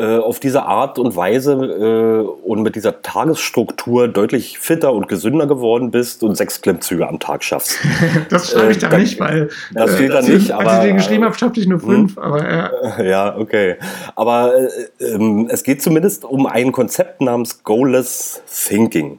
äh, 0.00 0.16
auf 0.16 0.40
diese 0.40 0.62
Art 0.62 0.98
und 0.98 1.14
Weise 1.14 1.52
äh, 1.52 2.48
und 2.48 2.62
mit 2.62 2.74
dieser 2.74 3.02
Tagesstruktur 3.02 4.08
deutlich 4.08 4.58
fitter 4.58 4.94
und 4.94 5.08
gesünder 5.08 5.46
geworden 5.46 5.90
bist 5.90 6.22
und 6.22 6.36
sechs 6.36 6.62
Klimmzüge 6.62 7.06
am 7.06 7.20
Tag 7.20 7.44
schaffst. 7.44 7.78
das 8.30 8.50
schreibe 8.50 8.72
ich 8.72 8.78
da 8.78 8.90
äh, 8.90 8.98
nicht, 8.98 9.20
weil 9.20 9.50
das 9.74 9.94
steht 9.96 10.10
da 10.10 10.22
nicht. 10.22 10.52
Als 10.52 10.66
aber, 10.66 10.78
ich 10.78 10.88
den 10.88 10.96
geschrieben 10.96 11.24
habe, 11.24 11.36
schaffte 11.36 11.60
ich 11.60 11.66
nur 11.66 11.80
fünf. 11.80 12.16
Hm? 12.16 12.22
Aber 12.22 12.50
ja. 12.50 13.02
ja, 13.02 13.36
okay. 13.36 13.76
Aber 14.16 14.54
ähm, 15.00 15.48
es 15.50 15.62
geht 15.64 15.82
zumindest 15.82 16.24
um 16.24 16.46
ein 16.46 16.72
Konzept 16.72 17.20
namens 17.20 17.62
Goalless 17.62 18.42
Thinking. 18.46 19.18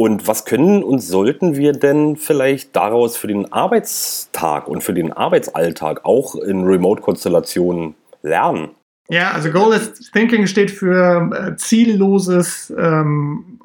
Und 0.00 0.28
was 0.28 0.44
können 0.44 0.84
und 0.84 1.00
sollten 1.00 1.56
wir 1.56 1.72
denn 1.72 2.16
vielleicht 2.16 2.76
daraus 2.76 3.16
für 3.16 3.26
den 3.26 3.52
Arbeitstag 3.52 4.68
und 4.68 4.84
für 4.84 4.94
den 4.94 5.12
Arbeitsalltag 5.12 6.04
auch 6.04 6.36
in 6.36 6.62
Remote-Konstellationen 6.62 7.96
lernen? 8.22 8.70
Ja, 9.08 9.32
also 9.32 9.50
Goalless 9.50 9.94
Thinking 10.12 10.46
steht 10.46 10.70
für 10.70 11.32
äh, 11.34 11.56
zielloses 11.56 12.72
ähm, 12.78 13.58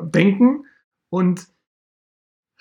Denken 0.00 0.64
und 1.08 1.48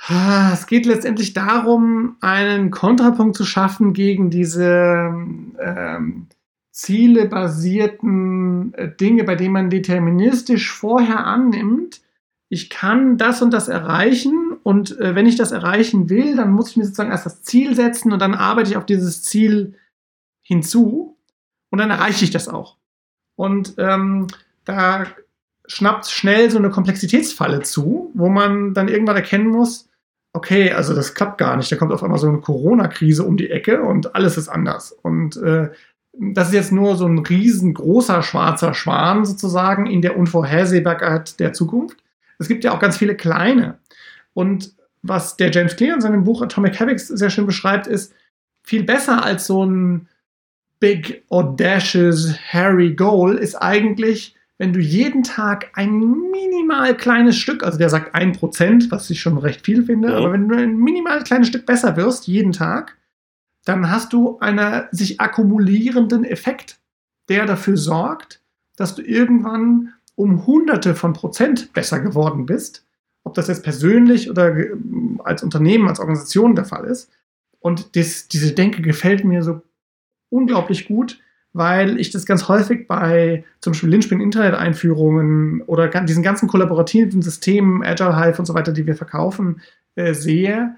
ah, 0.08 0.50
es 0.52 0.66
geht 0.66 0.88
letztendlich 0.88 1.34
darum, 1.34 2.16
einen 2.22 2.72
Kontrapunkt 2.72 3.36
zu 3.36 3.46
schaffen 3.46 3.94
gegen 3.94 4.32
diese 4.32 5.14
ähm, 5.60 6.26
zielebasierten 6.72 8.74
äh, 8.74 8.90
Dinge, 8.90 9.24
bei 9.24 9.36
denen 9.36 9.54
man 9.54 9.70
deterministisch 9.70 10.72
vorher 10.72 11.28
annimmt, 11.28 12.02
ich 12.50 12.70
kann 12.70 13.18
das 13.18 13.42
und 13.42 13.54
das 13.54 13.68
erreichen 13.68 14.58
und 14.64 15.00
äh, 15.00 15.16
wenn 15.16 15.28
ich 15.28 15.36
das 15.36 15.52
erreichen 15.52 16.10
will, 16.10 16.36
dann 16.36 16.52
muss 16.52 16.72
ich 16.72 16.78
mir 16.78 16.86
sozusagen 16.86 17.12
erst 17.12 17.26
das 17.26 17.44
Ziel 17.44 17.76
setzen 17.76 18.12
und 18.12 18.20
dann 18.20 18.34
arbeite 18.34 18.72
ich 18.72 18.78
auf 18.78 18.86
dieses 18.86 19.24
Ziel 19.24 19.76
hinzu 20.42 21.18
und 21.70 21.80
dann 21.80 21.92
erreiche 21.92 22.26
ich 22.26 22.32
das 22.32 22.48
auch. 22.48 22.78
Und 23.36 23.76
ähm, 23.78 24.28
da 24.66 25.06
schnappt 25.68 26.08
schnell 26.08 26.50
so 26.50 26.58
eine 26.58 26.72
Komplexitätsfalle 26.72 27.62
zu, 27.62 28.12
wo 28.16 28.30
man 28.30 28.74
dann 28.74 28.88
irgendwann 28.88 29.16
erkennen 29.16 29.50
muss, 29.50 29.88
okay, 30.34 30.72
also 30.72 30.96
das 30.96 31.14
klappt 31.14 31.38
gar 31.38 31.56
nicht. 31.56 31.72
Da 31.72 31.76
kommt 31.76 31.92
auf 31.92 32.04
einmal 32.04 32.20
so 32.20 32.28
eine 32.28 32.40
Corona-Krise 32.40 33.24
um 33.24 33.38
die 33.38 33.52
Ecke 33.52 33.84
und 33.84 34.16
alles 34.16 34.38
ist 34.38 34.50
anders. 34.50 34.92
Und 34.92 35.38
äh, 35.38 35.70
das 36.14 36.50
ist 36.50 36.54
jetzt 36.54 36.72
nur 36.72 36.96
so 36.96 37.06
ein 37.06 37.20
riesengroßer 37.20 38.24
schwarzer 38.24 38.74
Schwan 38.74 39.26
sozusagen 39.26 39.86
in 39.86 40.02
der 40.02 40.18
Unvorhersehbarkeit 40.18 41.40
der 41.40 41.54
Zukunft. 41.54 41.98
Es 42.40 42.48
gibt 42.48 42.64
ja 42.64 42.74
auch 42.74 42.80
ganz 42.80 42.98
viele 42.98 43.16
kleine. 43.16 43.78
Und 44.34 44.74
was 45.02 45.38
der 45.38 45.52
James 45.52 45.76
Clear 45.76 45.96
in 45.96 46.02
seinem 46.02 46.24
Buch 46.24 46.42
Atomic 46.42 46.80
Habits 46.80 47.08
sehr 47.08 47.30
schön 47.30 47.46
beschreibt, 47.46 47.88
ist 47.88 48.14
viel 48.64 48.84
besser 48.84 49.24
als 49.24 49.46
so 49.46 49.66
ein 49.66 50.08
big, 50.80 51.24
audacious, 51.30 52.34
hairy 52.52 52.94
Goal 52.96 53.36
ist 53.36 53.56
eigentlich, 53.56 54.36
wenn 54.58 54.74
du 54.74 54.80
jeden 54.80 55.24
Tag 55.24 55.72
ein 55.74 56.00
minimal 56.32 56.96
kleines 56.96 57.38
Stück, 57.38 57.64
also 57.64 57.78
der 57.78 57.90
sagt 57.90 58.16
ein 58.16 58.34
Prozent, 58.34 58.92
was 58.92 59.10
ich 59.10 59.22
schon 59.22 59.38
recht 59.38 59.66
viel 59.66 59.84
finde, 59.84 60.10
ja. 60.10 60.18
aber 60.18 60.32
wenn 60.34 60.48
du 60.48 60.56
ein 60.56 60.78
minimal 60.78 61.24
kleines 61.24 61.48
Stück 61.48 61.66
besser 61.66 61.96
wirst, 61.98 62.28
jeden 62.28 62.52
Tag, 62.52 62.98
dann 63.66 63.90
hast 63.90 64.14
du 64.14 64.40
einen 64.40 64.86
sich 64.92 65.20
akkumulierenden 65.20 66.24
Effekt, 66.26 66.80
der 67.28 67.46
dafür 67.46 67.78
sorgt, 67.78 68.42
dass 68.76 68.96
du 68.96 69.02
irgendwann 69.02 69.94
um 70.20 70.46
Hunderte 70.46 70.96
von 70.96 71.14
Prozent 71.14 71.72
besser 71.72 72.02
geworden 72.02 72.46
bist. 72.46 72.86
Ob 73.24 73.36
das 73.36 73.48
jetzt 73.48 73.64
persönlich 73.64 74.30
oder 74.30 74.54
als 75.24 75.44
Unternehmen, 75.44 75.88
als 75.88 76.02
Organisation 76.02 76.56
der 76.56 76.66
Fall 76.66 76.84
ist. 76.84 77.10
Und 77.60 77.96
das, 77.96 78.28
diese 78.28 78.52
Denke 78.52 78.82
gefällt 78.82 79.24
mir 79.24 79.44
so 79.44 79.62
unglaublich 80.28 80.90
gut, 80.90 81.22
weil 81.54 81.98
ich 82.02 82.12
das 82.12 82.26
ganz 82.26 82.50
häufig 82.50 82.86
bei 82.86 83.46
zum 83.62 83.72
Beispiel 83.72 83.90
Linchpin-Internet-Einführungen 83.92 85.62
oder 85.62 85.88
diesen 85.88 86.22
ganzen 86.24 86.50
kollaborativen 86.50 87.22
Systemen, 87.22 87.82
Agile 87.82 88.20
Hive 88.20 88.40
und 88.40 88.46
so 88.46 88.54
weiter, 88.54 88.74
die 88.74 88.86
wir 88.86 88.96
verkaufen, 88.96 89.62
äh, 89.96 90.14
sehe. 90.14 90.76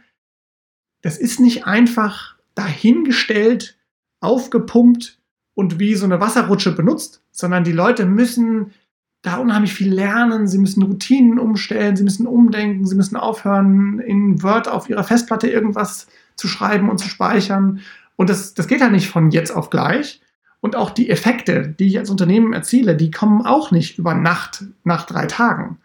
Das 1.01 1.17
ist 1.17 1.39
nicht 1.39 1.65
einfach 1.65 2.35
dahingestellt, 2.53 3.75
aufgepumpt 4.19 5.19
und 5.55 5.79
wie 5.79 5.95
so 5.95 6.05
eine 6.05 6.21
Wasserrutsche 6.21 6.75
benutzt, 6.75 7.23
sondern 7.31 7.63
die 7.63 7.71
Leute 7.71 8.05
müssen 8.05 8.73
da 9.21 9.37
unheimlich 9.37 9.73
viel 9.73 9.93
lernen, 9.93 10.47
sie 10.47 10.57
müssen 10.57 10.81
Routinen 10.81 11.37
umstellen, 11.37 11.95
sie 11.95 12.03
müssen 12.03 12.25
umdenken, 12.25 12.85
sie 12.85 12.95
müssen 12.95 13.17
aufhören, 13.17 13.99
in 13.99 14.41
Word 14.41 14.67
auf 14.67 14.89
ihrer 14.89 15.03
Festplatte 15.03 15.49
irgendwas 15.49 16.07
zu 16.35 16.47
schreiben 16.47 16.89
und 16.89 16.97
zu 16.97 17.07
speichern. 17.07 17.81
Und 18.15 18.29
das, 18.29 18.53
das 18.53 18.67
geht 18.67 18.81
halt 18.81 18.91
nicht 18.91 19.09
von 19.09 19.29
jetzt 19.29 19.51
auf 19.51 19.69
gleich. 19.69 20.21
Und 20.59 20.75
auch 20.75 20.91
die 20.91 21.09
Effekte, 21.09 21.67
die 21.67 21.87
ich 21.87 21.97
als 21.99 22.09
Unternehmen 22.09 22.53
erziele, 22.53 22.95
die 22.95 23.11
kommen 23.11 23.45
auch 23.45 23.71
nicht 23.71 23.97
über 23.97 24.13
Nacht 24.13 24.63
nach 24.83 25.05
drei 25.05 25.25
Tagen. 25.25 25.79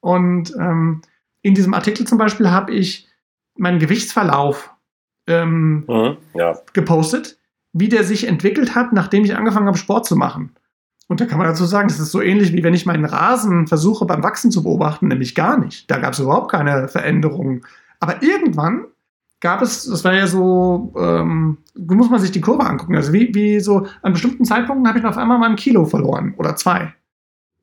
Und 0.00 0.54
ähm, 0.58 1.02
in 1.42 1.54
diesem 1.54 1.74
Artikel 1.74 2.06
zum 2.06 2.18
Beispiel 2.18 2.50
habe 2.50 2.72
ich 2.72 3.08
meinen 3.56 3.78
Gewichtsverlauf 3.78 4.74
ähm, 5.26 5.84
mhm, 5.86 6.16
ja. 6.34 6.58
gepostet, 6.72 7.38
wie 7.72 7.88
der 7.88 8.04
sich 8.04 8.26
entwickelt 8.26 8.74
hat, 8.74 8.92
nachdem 8.92 9.24
ich 9.24 9.36
angefangen 9.36 9.66
habe, 9.66 9.78
Sport 9.78 10.06
zu 10.06 10.16
machen. 10.16 10.54
Und 11.12 11.20
da 11.20 11.26
kann 11.26 11.36
man 11.36 11.46
dazu 11.46 11.66
sagen, 11.66 11.88
das 11.88 12.00
ist 12.00 12.10
so 12.10 12.22
ähnlich 12.22 12.54
wie 12.54 12.62
wenn 12.62 12.72
ich 12.72 12.86
meinen 12.86 13.04
Rasen 13.04 13.66
versuche 13.66 14.06
beim 14.06 14.22
Wachsen 14.22 14.50
zu 14.50 14.62
beobachten, 14.62 15.08
nämlich 15.08 15.34
gar 15.34 15.58
nicht. 15.58 15.90
Da 15.90 15.98
gab 15.98 16.14
es 16.14 16.20
überhaupt 16.20 16.50
keine 16.50 16.88
Veränderungen. 16.88 17.66
Aber 18.00 18.22
irgendwann 18.22 18.86
gab 19.40 19.60
es, 19.60 19.84
das 19.84 20.04
war 20.04 20.14
ja 20.14 20.26
so, 20.26 20.94
ähm, 20.96 21.58
muss 21.74 22.08
man 22.08 22.18
sich 22.18 22.30
die 22.30 22.40
Kurve 22.40 22.64
angucken. 22.64 22.96
Also 22.96 23.12
wie, 23.12 23.34
wie 23.34 23.60
so 23.60 23.86
an 24.00 24.14
bestimmten 24.14 24.46
Zeitpunkten 24.46 24.88
habe 24.88 25.00
ich 25.00 25.04
auf 25.04 25.18
einmal 25.18 25.38
mal 25.38 25.50
ein 25.50 25.56
Kilo 25.56 25.84
verloren 25.84 26.32
oder 26.38 26.56
zwei. 26.56 26.94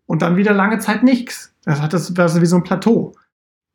Und 0.05 0.21
dann 0.21 0.37
wieder 0.37 0.53
lange 0.53 0.77
Zeit 0.77 1.01
nichts. 1.01 1.51
Das 1.65 1.81
hat 1.81 1.93
das, 1.93 2.13
das 2.13 2.39
wie 2.39 2.45
so 2.45 2.57
ein 2.57 2.63
Plateau. 2.63 3.15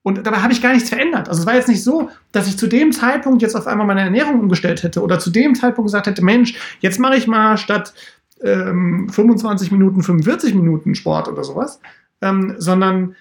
Und 0.07 0.25
dabei 0.25 0.37
habe 0.37 0.53
ich 0.53 0.63
gar 0.63 0.75
nichts 0.75 0.91
verändert. 0.91 1.31
Also 1.31 1.41
es 1.41 1.47
war 1.47 1.55
jetzt 1.55 1.69
nicht 1.69 1.83
so, 1.83 2.11
dass 2.31 2.47
ich 2.47 2.59
zu 2.59 2.67
dem 2.67 2.93
Zeitpunkt 2.93 3.41
jetzt 3.41 3.57
auf 3.57 3.67
einmal 3.67 3.87
meine 3.87 4.03
Ernährung 4.03 4.39
umgestellt 4.39 4.83
hätte 4.83 5.03
oder 5.03 5.19
zu 5.19 5.31
dem 5.31 5.57
Zeitpunkt 5.57 5.89
gesagt 5.89 6.07
hätte, 6.07 6.23
Mensch, 6.23 6.55
jetzt 6.81 7.01
mache 7.01 7.17
ich 7.17 7.27
mal 7.27 7.57
statt 7.57 7.95
ähm, 8.43 9.09
25 9.09 9.71
Minuten, 9.73 10.03
45 10.03 10.55
Minuten 10.55 10.95
Sport 10.95 11.29
oder 11.29 11.45
sowas, 11.45 11.81
ähm, 12.21 12.55
sondern 12.59 13.17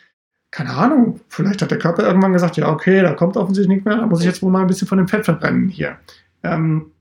keine 0.52 0.70
Ahnung, 0.70 1.20
vielleicht 1.30 1.64
hat 1.64 1.72
der 1.72 1.80
Körper 1.80 2.04
irgendwann 2.04 2.34
gesagt, 2.34 2.58
ja, 2.58 2.70
okay, 2.70 3.02
da 3.02 3.14
kommt 3.14 3.38
offensichtlich 3.38 3.70
nichts 3.70 3.86
mehr, 3.86 3.98
da 3.98 4.06
muss 4.06 4.20
ich 4.20 4.28
jetzt 4.28 4.44
wohl 4.44 4.52
mal 4.52 4.62
ein 4.62 4.68
bisschen 4.68 4.88
von 4.88 5.00
dem 5.00 5.08
Fett 5.08 5.26
verbrennen 5.26 5.68
hier. 5.68 5.98
Ähm, 6.44 6.92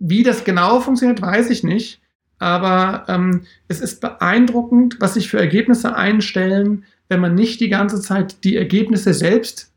wie 0.00 0.24
das 0.24 0.42
genau 0.42 0.80
funktioniert, 0.80 1.22
weiß 1.22 1.50
ich 1.50 1.62
nicht, 1.62 2.00
aber 2.38 3.04
ähm, 3.08 3.42
es 3.68 3.80
ist 3.80 4.00
beeindruckend, 4.00 5.00
was 5.00 5.14
sich 5.14 5.28
für 5.28 5.38
Ergebnisse 5.38 5.94
einstellen, 5.94 6.84
wenn 7.08 7.20
man 7.20 7.34
nicht 7.34 7.60
die 7.60 7.68
ganze 7.68 8.00
Zeit 8.00 8.42
die 8.44 8.56
Ergebnisse 8.56 9.14
selbst 9.14 9.72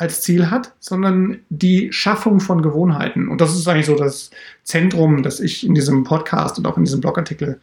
als 0.00 0.22
Ziel 0.22 0.50
hat, 0.50 0.74
sondern 0.78 1.40
die 1.50 1.92
Schaffung 1.92 2.40
von 2.40 2.62
Gewohnheiten. 2.62 3.28
Und 3.28 3.42
das 3.42 3.54
ist 3.54 3.68
eigentlich 3.68 3.84
so 3.84 3.96
das 3.96 4.30
Zentrum, 4.64 5.22
das 5.22 5.40
ich 5.40 5.66
in 5.66 5.74
diesem 5.74 6.04
Podcast 6.04 6.56
und 6.58 6.66
auch 6.66 6.78
in 6.78 6.84
diesem 6.84 7.02
Blogartikel, 7.02 7.60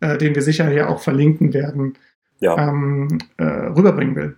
äh, 0.00 0.16
den 0.16 0.34
wir 0.34 0.40
sicher 0.40 0.66
hier 0.66 0.88
auch 0.88 1.02
verlinken 1.02 1.52
werden, 1.52 1.98
ja. 2.40 2.56
ähm, 2.56 3.18
äh, 3.36 3.44
rüberbringen 3.44 4.16
will. 4.16 4.36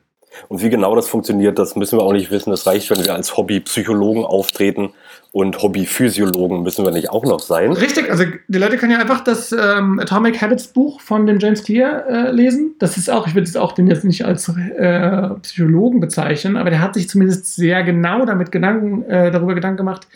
Und 0.48 0.62
wie 0.62 0.70
genau 0.70 0.94
das 0.94 1.08
funktioniert, 1.08 1.58
das 1.58 1.76
müssen 1.76 1.98
wir 1.98 2.04
auch 2.04 2.12
nicht 2.12 2.30
wissen. 2.30 2.52
Es 2.52 2.66
reicht, 2.66 2.90
wenn 2.90 3.04
wir 3.04 3.14
als 3.14 3.36
Hobbypsychologen 3.36 4.24
auftreten 4.24 4.92
und 5.32 5.62
Hobbyphysiologen 5.62 6.62
müssen 6.62 6.84
wir 6.84 6.92
nicht 6.92 7.10
auch 7.10 7.24
noch 7.24 7.40
sein. 7.40 7.72
Richtig, 7.72 8.10
also 8.10 8.24
die 8.48 8.58
Leute 8.58 8.78
können 8.78 8.92
ja 8.92 8.98
einfach 8.98 9.22
das 9.22 9.52
ähm, 9.52 10.00
Atomic 10.00 10.40
Habits 10.40 10.68
Buch 10.68 11.00
von 11.00 11.26
dem 11.26 11.38
James 11.38 11.62
Clear 11.62 12.06
äh, 12.06 12.30
lesen. 12.30 12.74
Das 12.78 12.96
ist 12.96 13.10
auch, 13.10 13.26
ich 13.26 13.34
würde 13.34 13.46
es 13.46 13.56
auch 13.56 13.72
den 13.72 13.86
jetzt 13.86 14.04
nicht 14.04 14.24
als 14.24 14.48
äh, 14.48 15.28
Psychologen 15.42 16.00
bezeichnen, 16.00 16.56
aber 16.56 16.70
der 16.70 16.80
hat 16.80 16.94
sich 16.94 17.08
zumindest 17.08 17.54
sehr 17.54 17.82
genau 17.84 18.24
damit 18.24 18.50
Gedanken, 18.50 19.02
äh, 19.02 19.30
darüber 19.30 19.54
Gedanken 19.54 19.76
gemacht, 19.76 20.08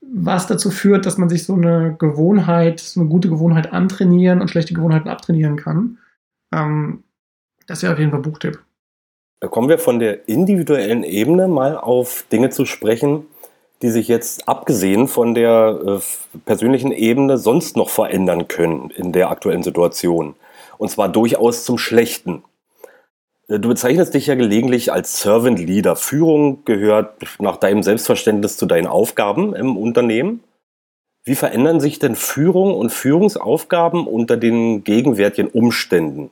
was 0.00 0.48
dazu 0.48 0.70
führt, 0.70 1.06
dass 1.06 1.18
man 1.18 1.28
sich 1.28 1.44
so 1.44 1.54
eine 1.54 1.94
Gewohnheit, 1.96 2.80
so 2.80 3.00
eine 3.00 3.08
gute 3.08 3.28
Gewohnheit 3.28 3.72
antrainieren 3.72 4.40
und 4.40 4.50
schlechte 4.50 4.74
Gewohnheiten 4.74 5.08
abtrainieren 5.08 5.56
kann. 5.56 5.98
Ähm, 6.52 7.04
das 7.68 7.82
wäre 7.82 7.92
auf 7.92 7.98
jeden 7.98 8.10
Fall 8.10 8.20
Buchtipp. 8.20 8.65
Kommen 9.40 9.68
wir 9.68 9.78
von 9.78 9.98
der 9.98 10.28
individuellen 10.28 11.04
Ebene 11.04 11.46
mal 11.46 11.76
auf 11.76 12.24
Dinge 12.32 12.48
zu 12.50 12.64
sprechen, 12.64 13.26
die 13.82 13.90
sich 13.90 14.08
jetzt 14.08 14.48
abgesehen 14.48 15.08
von 15.08 15.34
der 15.34 15.78
äh, 15.86 16.38
persönlichen 16.46 16.90
Ebene 16.90 17.36
sonst 17.36 17.76
noch 17.76 17.90
verändern 17.90 18.48
können 18.48 18.90
in 18.90 19.12
der 19.12 19.30
aktuellen 19.30 19.62
Situation. 19.62 20.34
Und 20.78 20.90
zwar 20.90 21.10
durchaus 21.10 21.64
zum 21.64 21.76
Schlechten. 21.76 22.42
Äh, 23.48 23.58
du 23.58 23.68
bezeichnest 23.68 24.14
dich 24.14 24.26
ja 24.26 24.34
gelegentlich 24.34 24.90
als 24.90 25.20
Servant 25.20 25.58
Leader. 25.58 25.96
Führung 25.96 26.64
gehört 26.64 27.16
nach 27.38 27.58
deinem 27.58 27.82
Selbstverständnis 27.82 28.56
zu 28.56 28.64
deinen 28.64 28.86
Aufgaben 28.86 29.54
im 29.54 29.76
Unternehmen. 29.76 30.42
Wie 31.24 31.34
verändern 31.34 31.80
sich 31.80 31.98
denn 31.98 32.14
Führung 32.14 32.74
und 32.74 32.90
Führungsaufgaben 32.90 34.06
unter 34.06 34.38
den 34.38 34.84
gegenwärtigen 34.84 35.50
Umständen? 35.50 36.30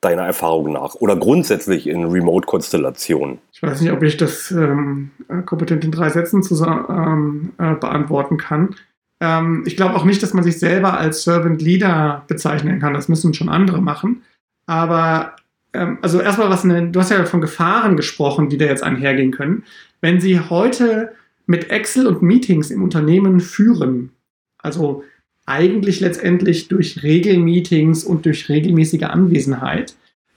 Deiner 0.00 0.22
Erfahrung 0.22 0.72
nach 0.72 0.94
oder 0.94 1.16
grundsätzlich 1.16 1.86
in 1.86 2.04
Remote-Konstellationen? 2.04 3.38
Ich 3.52 3.62
weiß 3.62 3.80
nicht, 3.80 3.92
ob 3.92 4.02
ich 4.02 4.16
das 4.16 4.50
ähm, 4.50 5.10
äh, 5.28 5.42
kompetent 5.42 5.84
in 5.84 5.92
drei 5.92 6.08
Sätzen 6.08 6.42
zusammen, 6.42 6.86
ähm, 6.88 7.52
äh, 7.58 7.74
beantworten 7.74 8.38
kann. 8.38 8.74
Ähm, 9.20 9.64
ich 9.66 9.76
glaube 9.76 9.94
auch 9.96 10.04
nicht, 10.04 10.22
dass 10.22 10.32
man 10.32 10.44
sich 10.44 10.58
selber 10.58 10.98
als 10.98 11.24
Servant 11.24 11.60
Leader 11.60 12.24
bezeichnen 12.28 12.80
kann. 12.80 12.94
Das 12.94 13.08
müssen 13.08 13.34
schon 13.34 13.50
andere 13.50 13.82
machen. 13.82 14.22
Aber 14.66 15.36
ähm, 15.74 15.98
also 16.00 16.20
erstmal 16.20 16.50
was, 16.50 16.64
eine, 16.64 16.88
du 16.88 17.00
hast 17.00 17.10
ja 17.10 17.24
von 17.26 17.40
Gefahren 17.40 17.96
gesprochen, 17.96 18.48
die 18.48 18.58
da 18.58 18.64
jetzt 18.64 18.82
einhergehen 18.82 19.32
können. 19.32 19.64
Wenn 20.00 20.20
Sie 20.20 20.40
heute 20.40 21.12
mit 21.46 21.70
Excel 21.70 22.06
und 22.06 22.22
Meetings 22.22 22.70
im 22.70 22.82
Unternehmen 22.82 23.40
führen, 23.40 24.12
also 24.58 25.04
eigentlich 25.50 26.00
letztendlich 26.00 26.68
durch 26.68 27.02
Regelmeetings 27.02 28.04
und 28.04 28.24
durch 28.24 28.48
regelmäßige 28.48 29.02
Anwesenheit, 29.02 29.96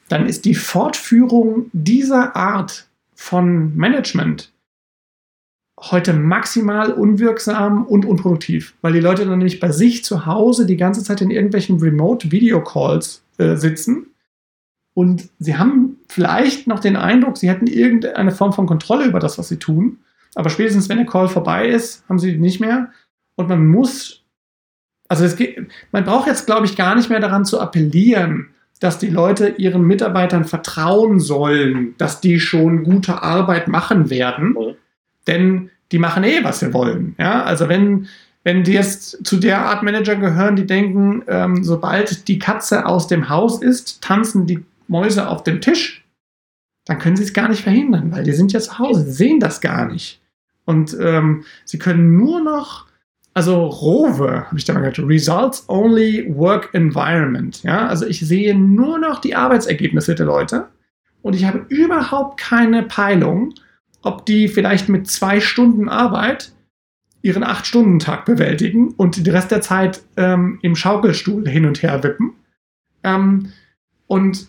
dann 0.10 0.26
ist 0.26 0.46
die 0.46 0.56
Fortführung 0.56 1.70
dieser 1.72 2.36
Art 2.36 2.88
von 3.16 3.76
Management 3.76 4.52
heute 5.80 6.14
maximal 6.14 6.94
unwirksam 6.94 7.86
und 7.86 8.06
unproduktiv, 8.06 8.74
weil 8.82 8.94
die 8.94 9.00
Leute 9.00 9.26
dann 9.26 9.38
nämlich 9.38 9.60
bei 9.60 9.72
sich 9.72 10.04
zu 10.04 10.26
Hause 10.26 10.66
die 10.66 10.78
ganze 10.78 11.04
Zeit 11.04 11.22
in 11.22 11.32
irgendwelchen 11.32 11.80
Remote-Video-Calls 11.80 13.24
äh, 13.38 13.56
sitzen. 13.56 14.08
Und 14.94 15.30
sie 15.40 15.58
haben 15.58 15.98
vielleicht 16.08 16.68
noch 16.68 16.80
den 16.80 16.96
Eindruck, 16.96 17.38
sie 17.38 17.50
hätten 17.50 17.68
irgendeine 17.68 18.32
Form 18.32 18.54
von 18.54 18.68
Kontrolle 18.68 19.06
über 19.06 19.20
das, 19.20 19.38
was 19.38 19.50
sie 19.50 19.58
tun, 19.58 19.98
aber 20.36 20.50
spätestens 20.50 20.90
wenn 20.90 20.98
der 20.98 21.06
Call 21.06 21.28
vorbei 21.28 21.68
ist, 21.68 22.08
haben 22.08 22.20
sie 22.20 22.34
die 22.34 22.40
nicht 22.40 22.60
mehr. 22.60 22.92
Und 23.36 23.50
man 23.50 23.68
muss, 23.68 24.23
also 25.14 25.26
es 25.26 25.36
geht, 25.36 25.68
man 25.92 26.06
braucht 26.06 26.26
jetzt, 26.26 26.48
glaube 26.48 26.66
ich, 26.66 26.76
gar 26.76 26.96
nicht 26.96 27.08
mehr 27.08 27.20
daran 27.20 27.46
zu 27.46 27.60
appellieren, 27.60 28.50
dass 28.80 28.98
die 28.98 29.12
Leute 29.12 29.50
ihren 29.50 29.84
Mitarbeitern 29.84 30.44
vertrauen 30.44 31.20
sollen, 31.20 31.94
dass 32.00 32.20
die 32.20 32.40
schon 32.40 32.84
gute 32.84 33.22
Arbeit 33.22 33.68
machen 33.68 34.10
werden. 34.10 34.54
Mhm. 34.54 34.76
Denn 35.28 35.70
die 35.92 36.00
machen 36.00 36.24
eh, 36.24 36.44
was 36.44 36.62
sie 36.62 36.74
wollen. 36.74 37.14
Ja, 37.20 37.44
also 37.44 37.70
wenn, 37.70 38.08
wenn 38.44 38.64
die 38.64 38.74
jetzt 38.74 39.24
zu 39.24 39.38
der 39.38 39.60
Art 39.60 39.84
Manager 39.84 40.16
gehören, 40.16 40.56
die 40.56 40.66
denken, 40.66 41.22
ähm, 41.28 41.64
sobald 41.64 42.28
die 42.28 42.40
Katze 42.40 42.88
aus 42.88 43.06
dem 43.06 43.30
Haus 43.30 43.62
ist, 43.62 44.02
tanzen 44.02 44.48
die 44.48 44.66
Mäuse 44.88 45.30
auf 45.30 45.44
dem 45.44 45.62
Tisch, 45.62 46.04
dann 46.86 46.98
können 46.98 47.18
sie 47.18 47.24
es 47.24 47.34
gar 47.34 47.50
nicht 47.50 47.62
verhindern, 47.62 48.12
weil 48.12 48.24
die 48.24 48.34
sind 48.34 48.52
ja 48.52 48.60
zu 48.60 48.80
Hause, 48.80 49.04
sie 49.04 49.12
sehen 49.12 49.40
das 49.40 49.62
gar 49.62 49.86
nicht. 49.86 50.22
Und 50.66 50.98
ähm, 51.00 51.44
sie 51.66 51.78
können 51.78 52.18
nur 52.18 52.44
noch, 52.44 52.88
also 53.34 53.66
Rowe, 53.66 54.46
habe 54.46 54.58
ich 54.58 54.66
da 54.66 54.74
mal 54.74 54.80
gehört, 54.80 55.00
Results 55.00 55.66
Only 55.68 56.26
Work 56.36 56.70
Environment. 56.74 57.64
Ja, 57.64 57.88
also 57.88 58.06
ich 58.06 58.20
sehe 58.20 58.56
nur 58.56 59.00
noch 59.00 59.20
die 59.20 59.36
Arbeitsergebnisse 59.36 60.16
der 60.16 60.28
Leute 60.28 60.68
und 61.22 61.36
ich 61.36 61.46
habe 61.46 61.66
überhaupt 61.70 62.40
keine 62.40 62.84
Peilung, 62.84 63.54
ob 64.04 64.26
die 64.26 64.48
vielleicht 64.48 64.90
mit 64.90 65.10
zwei 65.10 65.40
Stunden 65.40 65.90
Arbeit 65.90 66.52
ihren 67.22 67.44
Acht-Stunden-Tag 67.44 68.26
bewältigen 68.26 68.90
und 68.92 69.26
den 69.26 69.34
Rest 69.34 69.50
der 69.50 69.62
Zeit 69.62 70.04
ähm, 70.18 70.60
im 70.62 70.76
Schaukelstuhl 70.76 71.48
hin 71.48 71.66
und 71.66 71.82
her 71.82 72.04
wippen. 72.04 72.34
Ähm, 73.04 73.54
und 74.08 74.48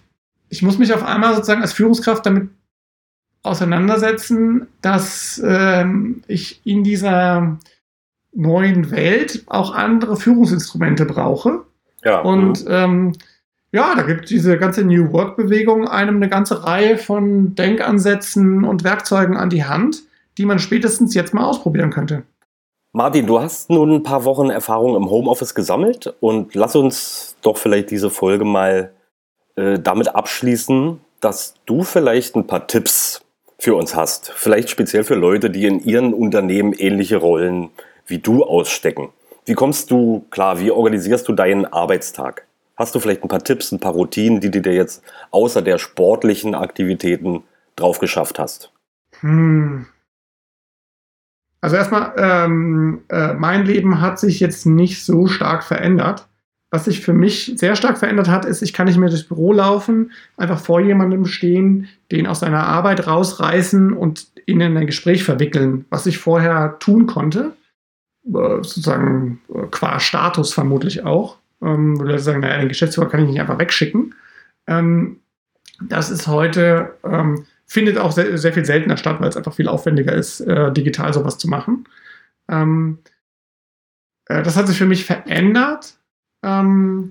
ich 0.49 0.63
muss 0.63 0.79
mich 0.79 0.93
auf 0.93 1.05
einmal 1.05 1.35
sozusagen 1.35 1.63
als 1.63 1.73
Führungskraft 1.73 2.27
damit 2.27 2.51
auseinandersetzen, 3.45 4.67
dass 4.81 5.41
ähm, 5.45 6.23
ich 6.27 6.61
in 6.65 6.83
dieser 6.83 7.59
neuen 8.35 8.91
Welt 8.91 9.45
auch 9.47 9.75
andere 9.75 10.17
Führungsinstrumente 10.17 11.05
brauche. 11.05 11.63
Ja. 12.05 12.21
Und 12.21 12.65
ähm, 12.69 13.13
ja, 13.73 13.95
da 13.97 14.03
gibt 14.03 14.31
diese 14.31 14.57
ganze 14.59 14.85
New 14.85 15.13
Work-Bewegung 15.13 15.89
einem 15.89 16.17
eine 16.17 16.29
ganze 16.29 16.65
Reihe 16.65 16.97
von 16.97 17.55
Denkansätzen 17.55 18.65
und 18.65 18.85
Werkzeugen 18.85 19.37
an 19.37 19.51
die 19.51 19.65
Hand, 19.65 20.03
die 20.39 20.45
man 20.45 20.59
spätestens 20.59 21.15
jetzt 21.15 21.35
mal 21.35 21.45
ausprobieren 21.45 21.91
könnte. 21.91 22.23
Martin, 22.93 23.27
du 23.27 23.41
hast 23.41 23.71
nun 23.71 23.91
ein 23.91 24.03
paar 24.05 24.25
Wochen 24.25 24.51
Erfahrung 24.51 24.95
im 24.95 25.11
Homeoffice 25.11 25.57
gesammelt 25.57 26.15
und 26.21 26.55
lass 26.55 26.77
uns 26.77 27.35
doch 27.43 27.57
vielleicht 27.57 27.91
diese 27.91 28.11
Folge 28.11 28.45
mal 28.45 28.93
äh, 29.57 29.81
damit 29.81 30.15
abschließen, 30.15 31.01
dass 31.21 31.55
du 31.67 31.83
vielleicht 31.83 32.37
ein 32.37 32.47
paar 32.47 32.69
Tipps 32.69 33.23
für 33.59 33.75
uns 33.75 33.97
hast. 33.97 34.31
Vielleicht 34.37 34.71
speziell 34.71 35.03
für 35.03 35.17
Leute, 35.17 35.51
die 35.51 35.67
in 35.67 35.81
ihren 35.81 36.15
Unternehmen 36.15 36.73
ähnliche 36.73 37.17
Rollen 37.17 37.71
wie 38.07 38.19
du 38.19 38.45
ausstecken. 38.45 39.11
Wie 39.47 39.55
kommst 39.55 39.91
du 39.91 40.27
klar? 40.31 40.59
Wie 40.61 40.71
organisierst 40.71 41.29
du 41.29 41.33
deinen 41.33 41.67
Arbeitstag? 41.67 42.47
Hast 42.77 42.95
du 42.95 43.01
vielleicht 43.01 43.23
ein 43.23 43.29
paar 43.29 43.45
Tipps, 43.45 43.71
ein 43.73 43.81
paar 43.81 43.93
Routinen, 43.93 44.41
die 44.41 44.51
du 44.51 44.61
dir 44.61 44.75
jetzt 44.75 45.03
außer 45.31 45.63
der 45.63 45.79
sportlichen 45.79 46.55
Aktivitäten 46.55 47.45
drauf 47.77 47.99
geschafft 47.99 48.39
hast? 48.39 48.73
Hm. 49.21 49.87
Also 51.61 51.77
erstmal, 51.77 52.13
ähm, 52.19 53.03
äh, 53.09 53.33
mein 53.33 53.65
Leben 53.65 54.01
hat 54.01 54.19
sich 54.19 54.41
jetzt 54.41 54.67
nicht 54.67 55.05
so 55.05 55.27
stark 55.27 55.63
verändert. 55.63 56.27
Was 56.71 56.87
sich 56.87 57.01
für 57.01 57.13
mich 57.13 57.55
sehr 57.57 57.77
stark 57.77 57.99
verändert 57.99 58.29
hat, 58.29 58.45
ist, 58.45 58.61
ich 58.61 58.73
kann 58.73 58.87
nicht 58.87 58.99
mehr 58.99 59.09
durchs 59.09 59.29
Büro 59.29 59.53
laufen, 59.53 60.11
einfach 60.37 60.59
vor 60.59 60.81
jemandem 60.81 61.25
stehen, 61.25 61.89
den 62.11 62.27
aus 62.27 62.41
seiner 62.41 62.67
Arbeit 62.67 63.07
rausreißen 63.07 63.93
und 63.93 64.27
ihn 64.47 64.61
in 64.61 64.77
ein 64.77 64.87
Gespräch 64.87 65.23
verwickeln, 65.23 65.85
was 65.89 66.07
ich 66.07 66.19
vorher 66.19 66.79
tun 66.81 67.07
konnte. 67.07 67.53
Äh, 68.27 68.63
sozusagen 68.63 69.41
äh, 69.55 69.67
qua 69.71 70.01
Status 70.01 70.53
vermutlich 70.53 71.05
auch 71.05 71.39
ähm, 71.61 71.97
Leute 71.97 72.23
sagen, 72.23 72.41
naja, 72.41 72.59
den 72.59 72.69
Geschäftsführer 72.69 73.09
kann 73.09 73.21
ich 73.21 73.31
nicht 73.31 73.41
einfach 73.41 73.59
wegschicken. 73.59 74.15
Ähm, 74.67 75.21
das 75.81 76.11
ist 76.11 76.27
heute, 76.27 76.97
ähm, 77.05 77.47
findet 77.67 77.99
auch 77.99 78.13
sehr, 78.13 78.39
sehr, 78.39 78.53
viel 78.53 78.65
seltener 78.65 78.97
statt, 78.97 79.21
weil 79.21 79.29
es 79.29 79.37
einfach 79.37 79.55
viel 79.55 79.69
aufwendiger 79.69 80.13
ist, 80.13 80.41
äh, 80.41 80.73
digital 80.73 81.13
sowas 81.13 81.39
zu 81.39 81.49
machen. 81.49 81.87
Ähm, 82.49 82.99
äh, 84.27 84.43
das 84.43 84.57
hat 84.57 84.69
sich 84.69 84.79
für 84.79 84.87
mich 84.87 85.05
verändert. 85.05 85.99
Ähm, 86.43 87.11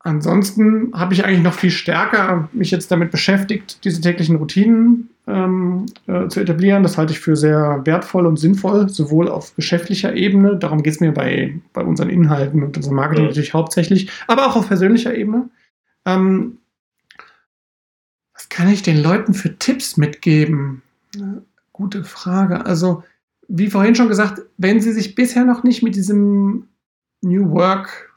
ansonsten 0.00 0.92
habe 0.94 1.14
ich 1.14 1.24
eigentlich 1.24 1.42
noch 1.42 1.54
viel 1.54 1.70
stärker 1.70 2.48
mich 2.52 2.70
jetzt 2.70 2.90
damit 2.90 3.10
beschäftigt, 3.10 3.84
diese 3.84 4.00
täglichen 4.00 4.36
Routinen 4.36 5.10
ähm, 5.26 5.86
äh, 6.06 6.28
zu 6.28 6.40
etablieren. 6.40 6.82
Das 6.82 6.98
halte 6.98 7.12
ich 7.12 7.20
für 7.20 7.36
sehr 7.36 7.82
wertvoll 7.84 8.26
und 8.26 8.38
sinnvoll, 8.38 8.88
sowohl 8.88 9.28
auf 9.28 9.54
geschäftlicher 9.56 10.14
Ebene, 10.14 10.56
darum 10.56 10.82
geht 10.82 10.94
es 10.94 11.00
mir 11.00 11.12
bei, 11.12 11.58
bei 11.72 11.82
unseren 11.82 12.10
Inhalten 12.10 12.62
und 12.62 12.76
unserem 12.76 12.96
Marketing 12.96 13.24
ja. 13.24 13.28
natürlich 13.28 13.54
hauptsächlich, 13.54 14.10
aber 14.26 14.46
auch 14.46 14.56
auf 14.56 14.68
persönlicher 14.68 15.14
Ebene. 15.14 15.48
Ähm, 16.04 16.58
was 18.34 18.48
kann 18.48 18.68
ich 18.68 18.82
den 18.82 19.02
Leuten 19.02 19.34
für 19.34 19.58
Tipps 19.58 19.96
mitgeben? 19.96 20.82
Gute 21.72 22.04
Frage. 22.04 22.64
Also, 22.66 23.02
wie 23.48 23.70
vorhin 23.70 23.94
schon 23.94 24.08
gesagt, 24.08 24.42
wenn 24.58 24.80
sie 24.80 24.92
sich 24.92 25.14
bisher 25.14 25.44
noch 25.44 25.62
nicht 25.62 25.82
mit 25.82 25.96
diesem 25.96 26.68
New 27.22 27.50
Work 27.50 28.15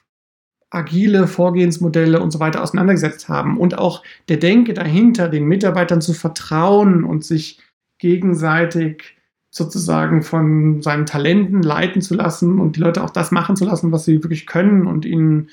agile 0.71 1.27
Vorgehensmodelle 1.27 2.21
und 2.21 2.31
so 2.31 2.39
weiter 2.39 2.61
auseinandergesetzt 2.61 3.27
haben 3.27 3.57
und 3.57 3.77
auch 3.77 4.03
der 4.27 4.37
Denke 4.37 4.73
dahinter, 4.73 5.27
den 5.27 5.45
Mitarbeitern 5.45 6.01
zu 6.01 6.13
vertrauen 6.13 7.03
und 7.03 7.23
sich 7.23 7.59
gegenseitig 7.97 9.17
sozusagen 9.51 10.21
von 10.21 10.81
seinen 10.81 11.07
Talenten 11.07 11.63
leiten 11.63 12.01
zu 12.01 12.13
lassen 12.13 12.59
und 12.59 12.75
die 12.75 12.81
Leute 12.81 13.03
auch 13.03 13.09
das 13.09 13.31
machen 13.31 13.55
zu 13.55 13.65
lassen, 13.65 13.91
was 13.91 14.05
sie 14.05 14.23
wirklich 14.23 14.45
können 14.45 14.85
und 14.85 15.05
ihnen 15.05 15.49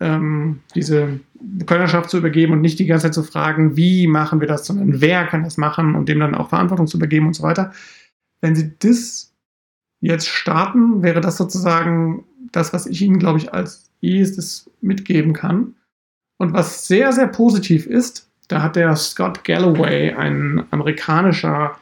ähm, 0.00 0.60
diese 0.74 1.20
Könnerschaft 1.66 2.10
zu 2.10 2.18
übergeben 2.18 2.52
und 2.52 2.60
nicht 2.60 2.78
die 2.78 2.86
ganze 2.86 3.06
Zeit 3.06 3.14
zu 3.14 3.24
fragen, 3.24 3.76
wie 3.76 4.06
machen 4.06 4.40
wir 4.40 4.46
das, 4.46 4.66
sondern 4.66 5.00
wer 5.00 5.26
kann 5.26 5.42
das 5.42 5.56
machen 5.56 5.96
und 5.96 6.08
dem 6.08 6.20
dann 6.20 6.36
auch 6.36 6.50
Verantwortung 6.50 6.86
zu 6.86 6.98
übergeben 6.98 7.26
und 7.26 7.34
so 7.34 7.42
weiter. 7.42 7.72
Wenn 8.40 8.54
sie 8.54 8.72
das 8.78 9.34
jetzt 10.00 10.28
starten, 10.28 11.02
wäre 11.02 11.20
das 11.20 11.36
sozusagen 11.36 12.24
das, 12.52 12.72
was 12.72 12.86
ich 12.86 13.02
ihnen, 13.02 13.18
glaube 13.18 13.38
ich, 13.38 13.52
als 13.52 13.91
erstes 14.02 14.70
mitgeben 14.80 15.32
kann. 15.32 15.74
Und 16.38 16.52
was 16.52 16.86
sehr, 16.86 17.12
sehr 17.12 17.28
positiv 17.28 17.86
ist, 17.86 18.28
da 18.48 18.62
hat 18.62 18.76
der 18.76 18.94
Scott 18.96 19.44
Galloway, 19.44 20.12
ein 20.12 20.64
amerikanischer 20.70 21.78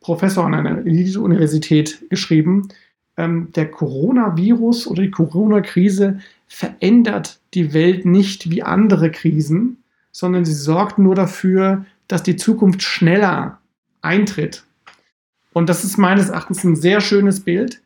Professor 0.00 0.46
an 0.46 0.54
einer 0.54 0.78
Elite-Universität, 0.78 2.08
geschrieben, 2.08 2.68
ähm, 3.16 3.52
der 3.54 3.70
Coronavirus 3.70 4.86
oder 4.86 5.02
die 5.02 5.10
Corona-Krise 5.10 6.20
verändert 6.46 7.40
die 7.54 7.74
Welt 7.74 8.06
nicht 8.06 8.50
wie 8.50 8.62
andere 8.62 9.10
Krisen, 9.10 9.82
sondern 10.10 10.44
sie 10.44 10.54
sorgt 10.54 10.98
nur 10.98 11.14
dafür, 11.14 11.84
dass 12.06 12.22
die 12.22 12.36
Zukunft 12.36 12.82
schneller 12.82 13.58
eintritt. 14.00 14.64
Und 15.52 15.68
das 15.68 15.84
ist 15.84 15.98
meines 15.98 16.30
Erachtens 16.30 16.64
ein 16.64 16.76
sehr 16.76 17.00
schönes 17.00 17.40
Bild, 17.40 17.82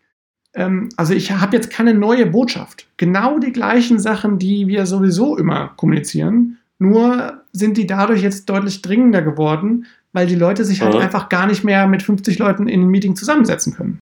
ähm, 0.54 0.88
also 0.96 1.14
ich 1.14 1.32
habe 1.32 1.56
jetzt 1.56 1.70
keine 1.70 1.94
neue 1.94 2.26
Botschaft. 2.26 2.86
Genau 2.96 3.38
die 3.38 3.52
gleichen 3.52 3.98
Sachen, 3.98 4.38
die 4.38 4.66
wir 4.68 4.86
sowieso 4.86 5.36
immer 5.36 5.72
kommunizieren, 5.76 6.58
nur 6.78 7.42
sind 7.52 7.76
die 7.76 7.86
dadurch 7.86 8.22
jetzt 8.22 8.48
deutlich 8.48 8.82
dringender 8.82 9.22
geworden, 9.22 9.86
weil 10.12 10.26
die 10.26 10.34
Leute 10.34 10.64
sich 10.64 10.82
halt 10.82 10.94
mhm. 10.94 11.00
einfach 11.00 11.28
gar 11.28 11.46
nicht 11.46 11.64
mehr 11.64 11.86
mit 11.86 12.02
50 12.02 12.38
Leuten 12.38 12.68
in 12.68 12.80
einem 12.80 12.90
Meeting 12.90 13.16
zusammensetzen 13.16 13.74
können. 13.74 13.98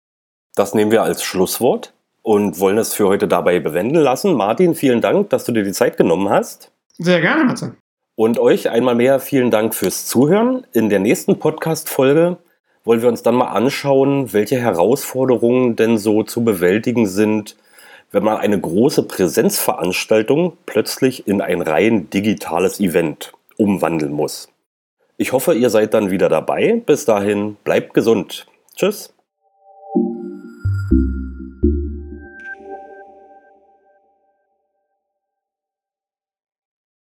Das 0.56 0.74
nehmen 0.74 0.92
wir 0.92 1.04
als 1.04 1.24
Schlusswort 1.24 1.94
und 2.22 2.60
wollen 2.60 2.78
es 2.78 2.94
für 2.94 3.08
heute 3.08 3.28
dabei 3.28 3.60
bewenden 3.60 3.98
lassen. 3.98 4.34
Martin, 4.34 4.76
vielen 4.76 5.02
Dank, 5.02 5.30
dass 5.30 5.46
du 5.46 5.52
dir 5.52 5.64
die 5.64 5.72
Zeit 5.72 5.98
genommen 5.98 6.30
hast. 6.30 6.72
Sehr 6.98 7.22
gerne, 7.22 7.44
Matze. 7.44 7.76
Und 8.16 8.40
euch 8.40 8.70
einmal 8.70 8.96
mehr 8.96 9.20
vielen 9.20 9.52
Dank 9.52 9.74
fürs 9.74 10.06
Zuhören. 10.06 10.66
In 10.74 10.90
der 10.90 11.00
nächsten 11.00 11.40
Podcast-Folge 11.40 12.38
wollen 12.84 13.02
wir 13.02 13.10
uns 13.10 13.24
dann 13.24 13.36
mal 13.36 13.50
anschauen, 13.50 14.34
welche 14.34 14.60
Herausforderungen 14.60 15.76
denn 15.76 15.98
so 15.98 16.24
zu 16.24 16.44
bewältigen 16.44 17.08
sind, 17.08 17.56
wenn 18.12 18.24
man 18.24 18.38
eine 18.38 18.60
große 18.60 19.04
Präsenzveranstaltung 19.04 20.58
plötzlich 20.66 21.28
in 21.28 21.42
ein 21.42 21.62
rein 21.62 22.10
digitales 22.10 22.80
Event 22.80 23.34
umwandeln 23.58 24.12
muss. 24.12 24.50
Ich 25.18 25.34
hoffe, 25.34 25.54
ihr 25.54 25.70
seid 25.70 25.94
dann 25.94 26.12
wieder 26.12 26.30
dabei. 26.30 26.82
Bis 26.86 27.06
dahin, 27.06 27.58
bleibt 27.64 27.94
gesund. 27.94 28.48
Tschüss. 28.76 29.14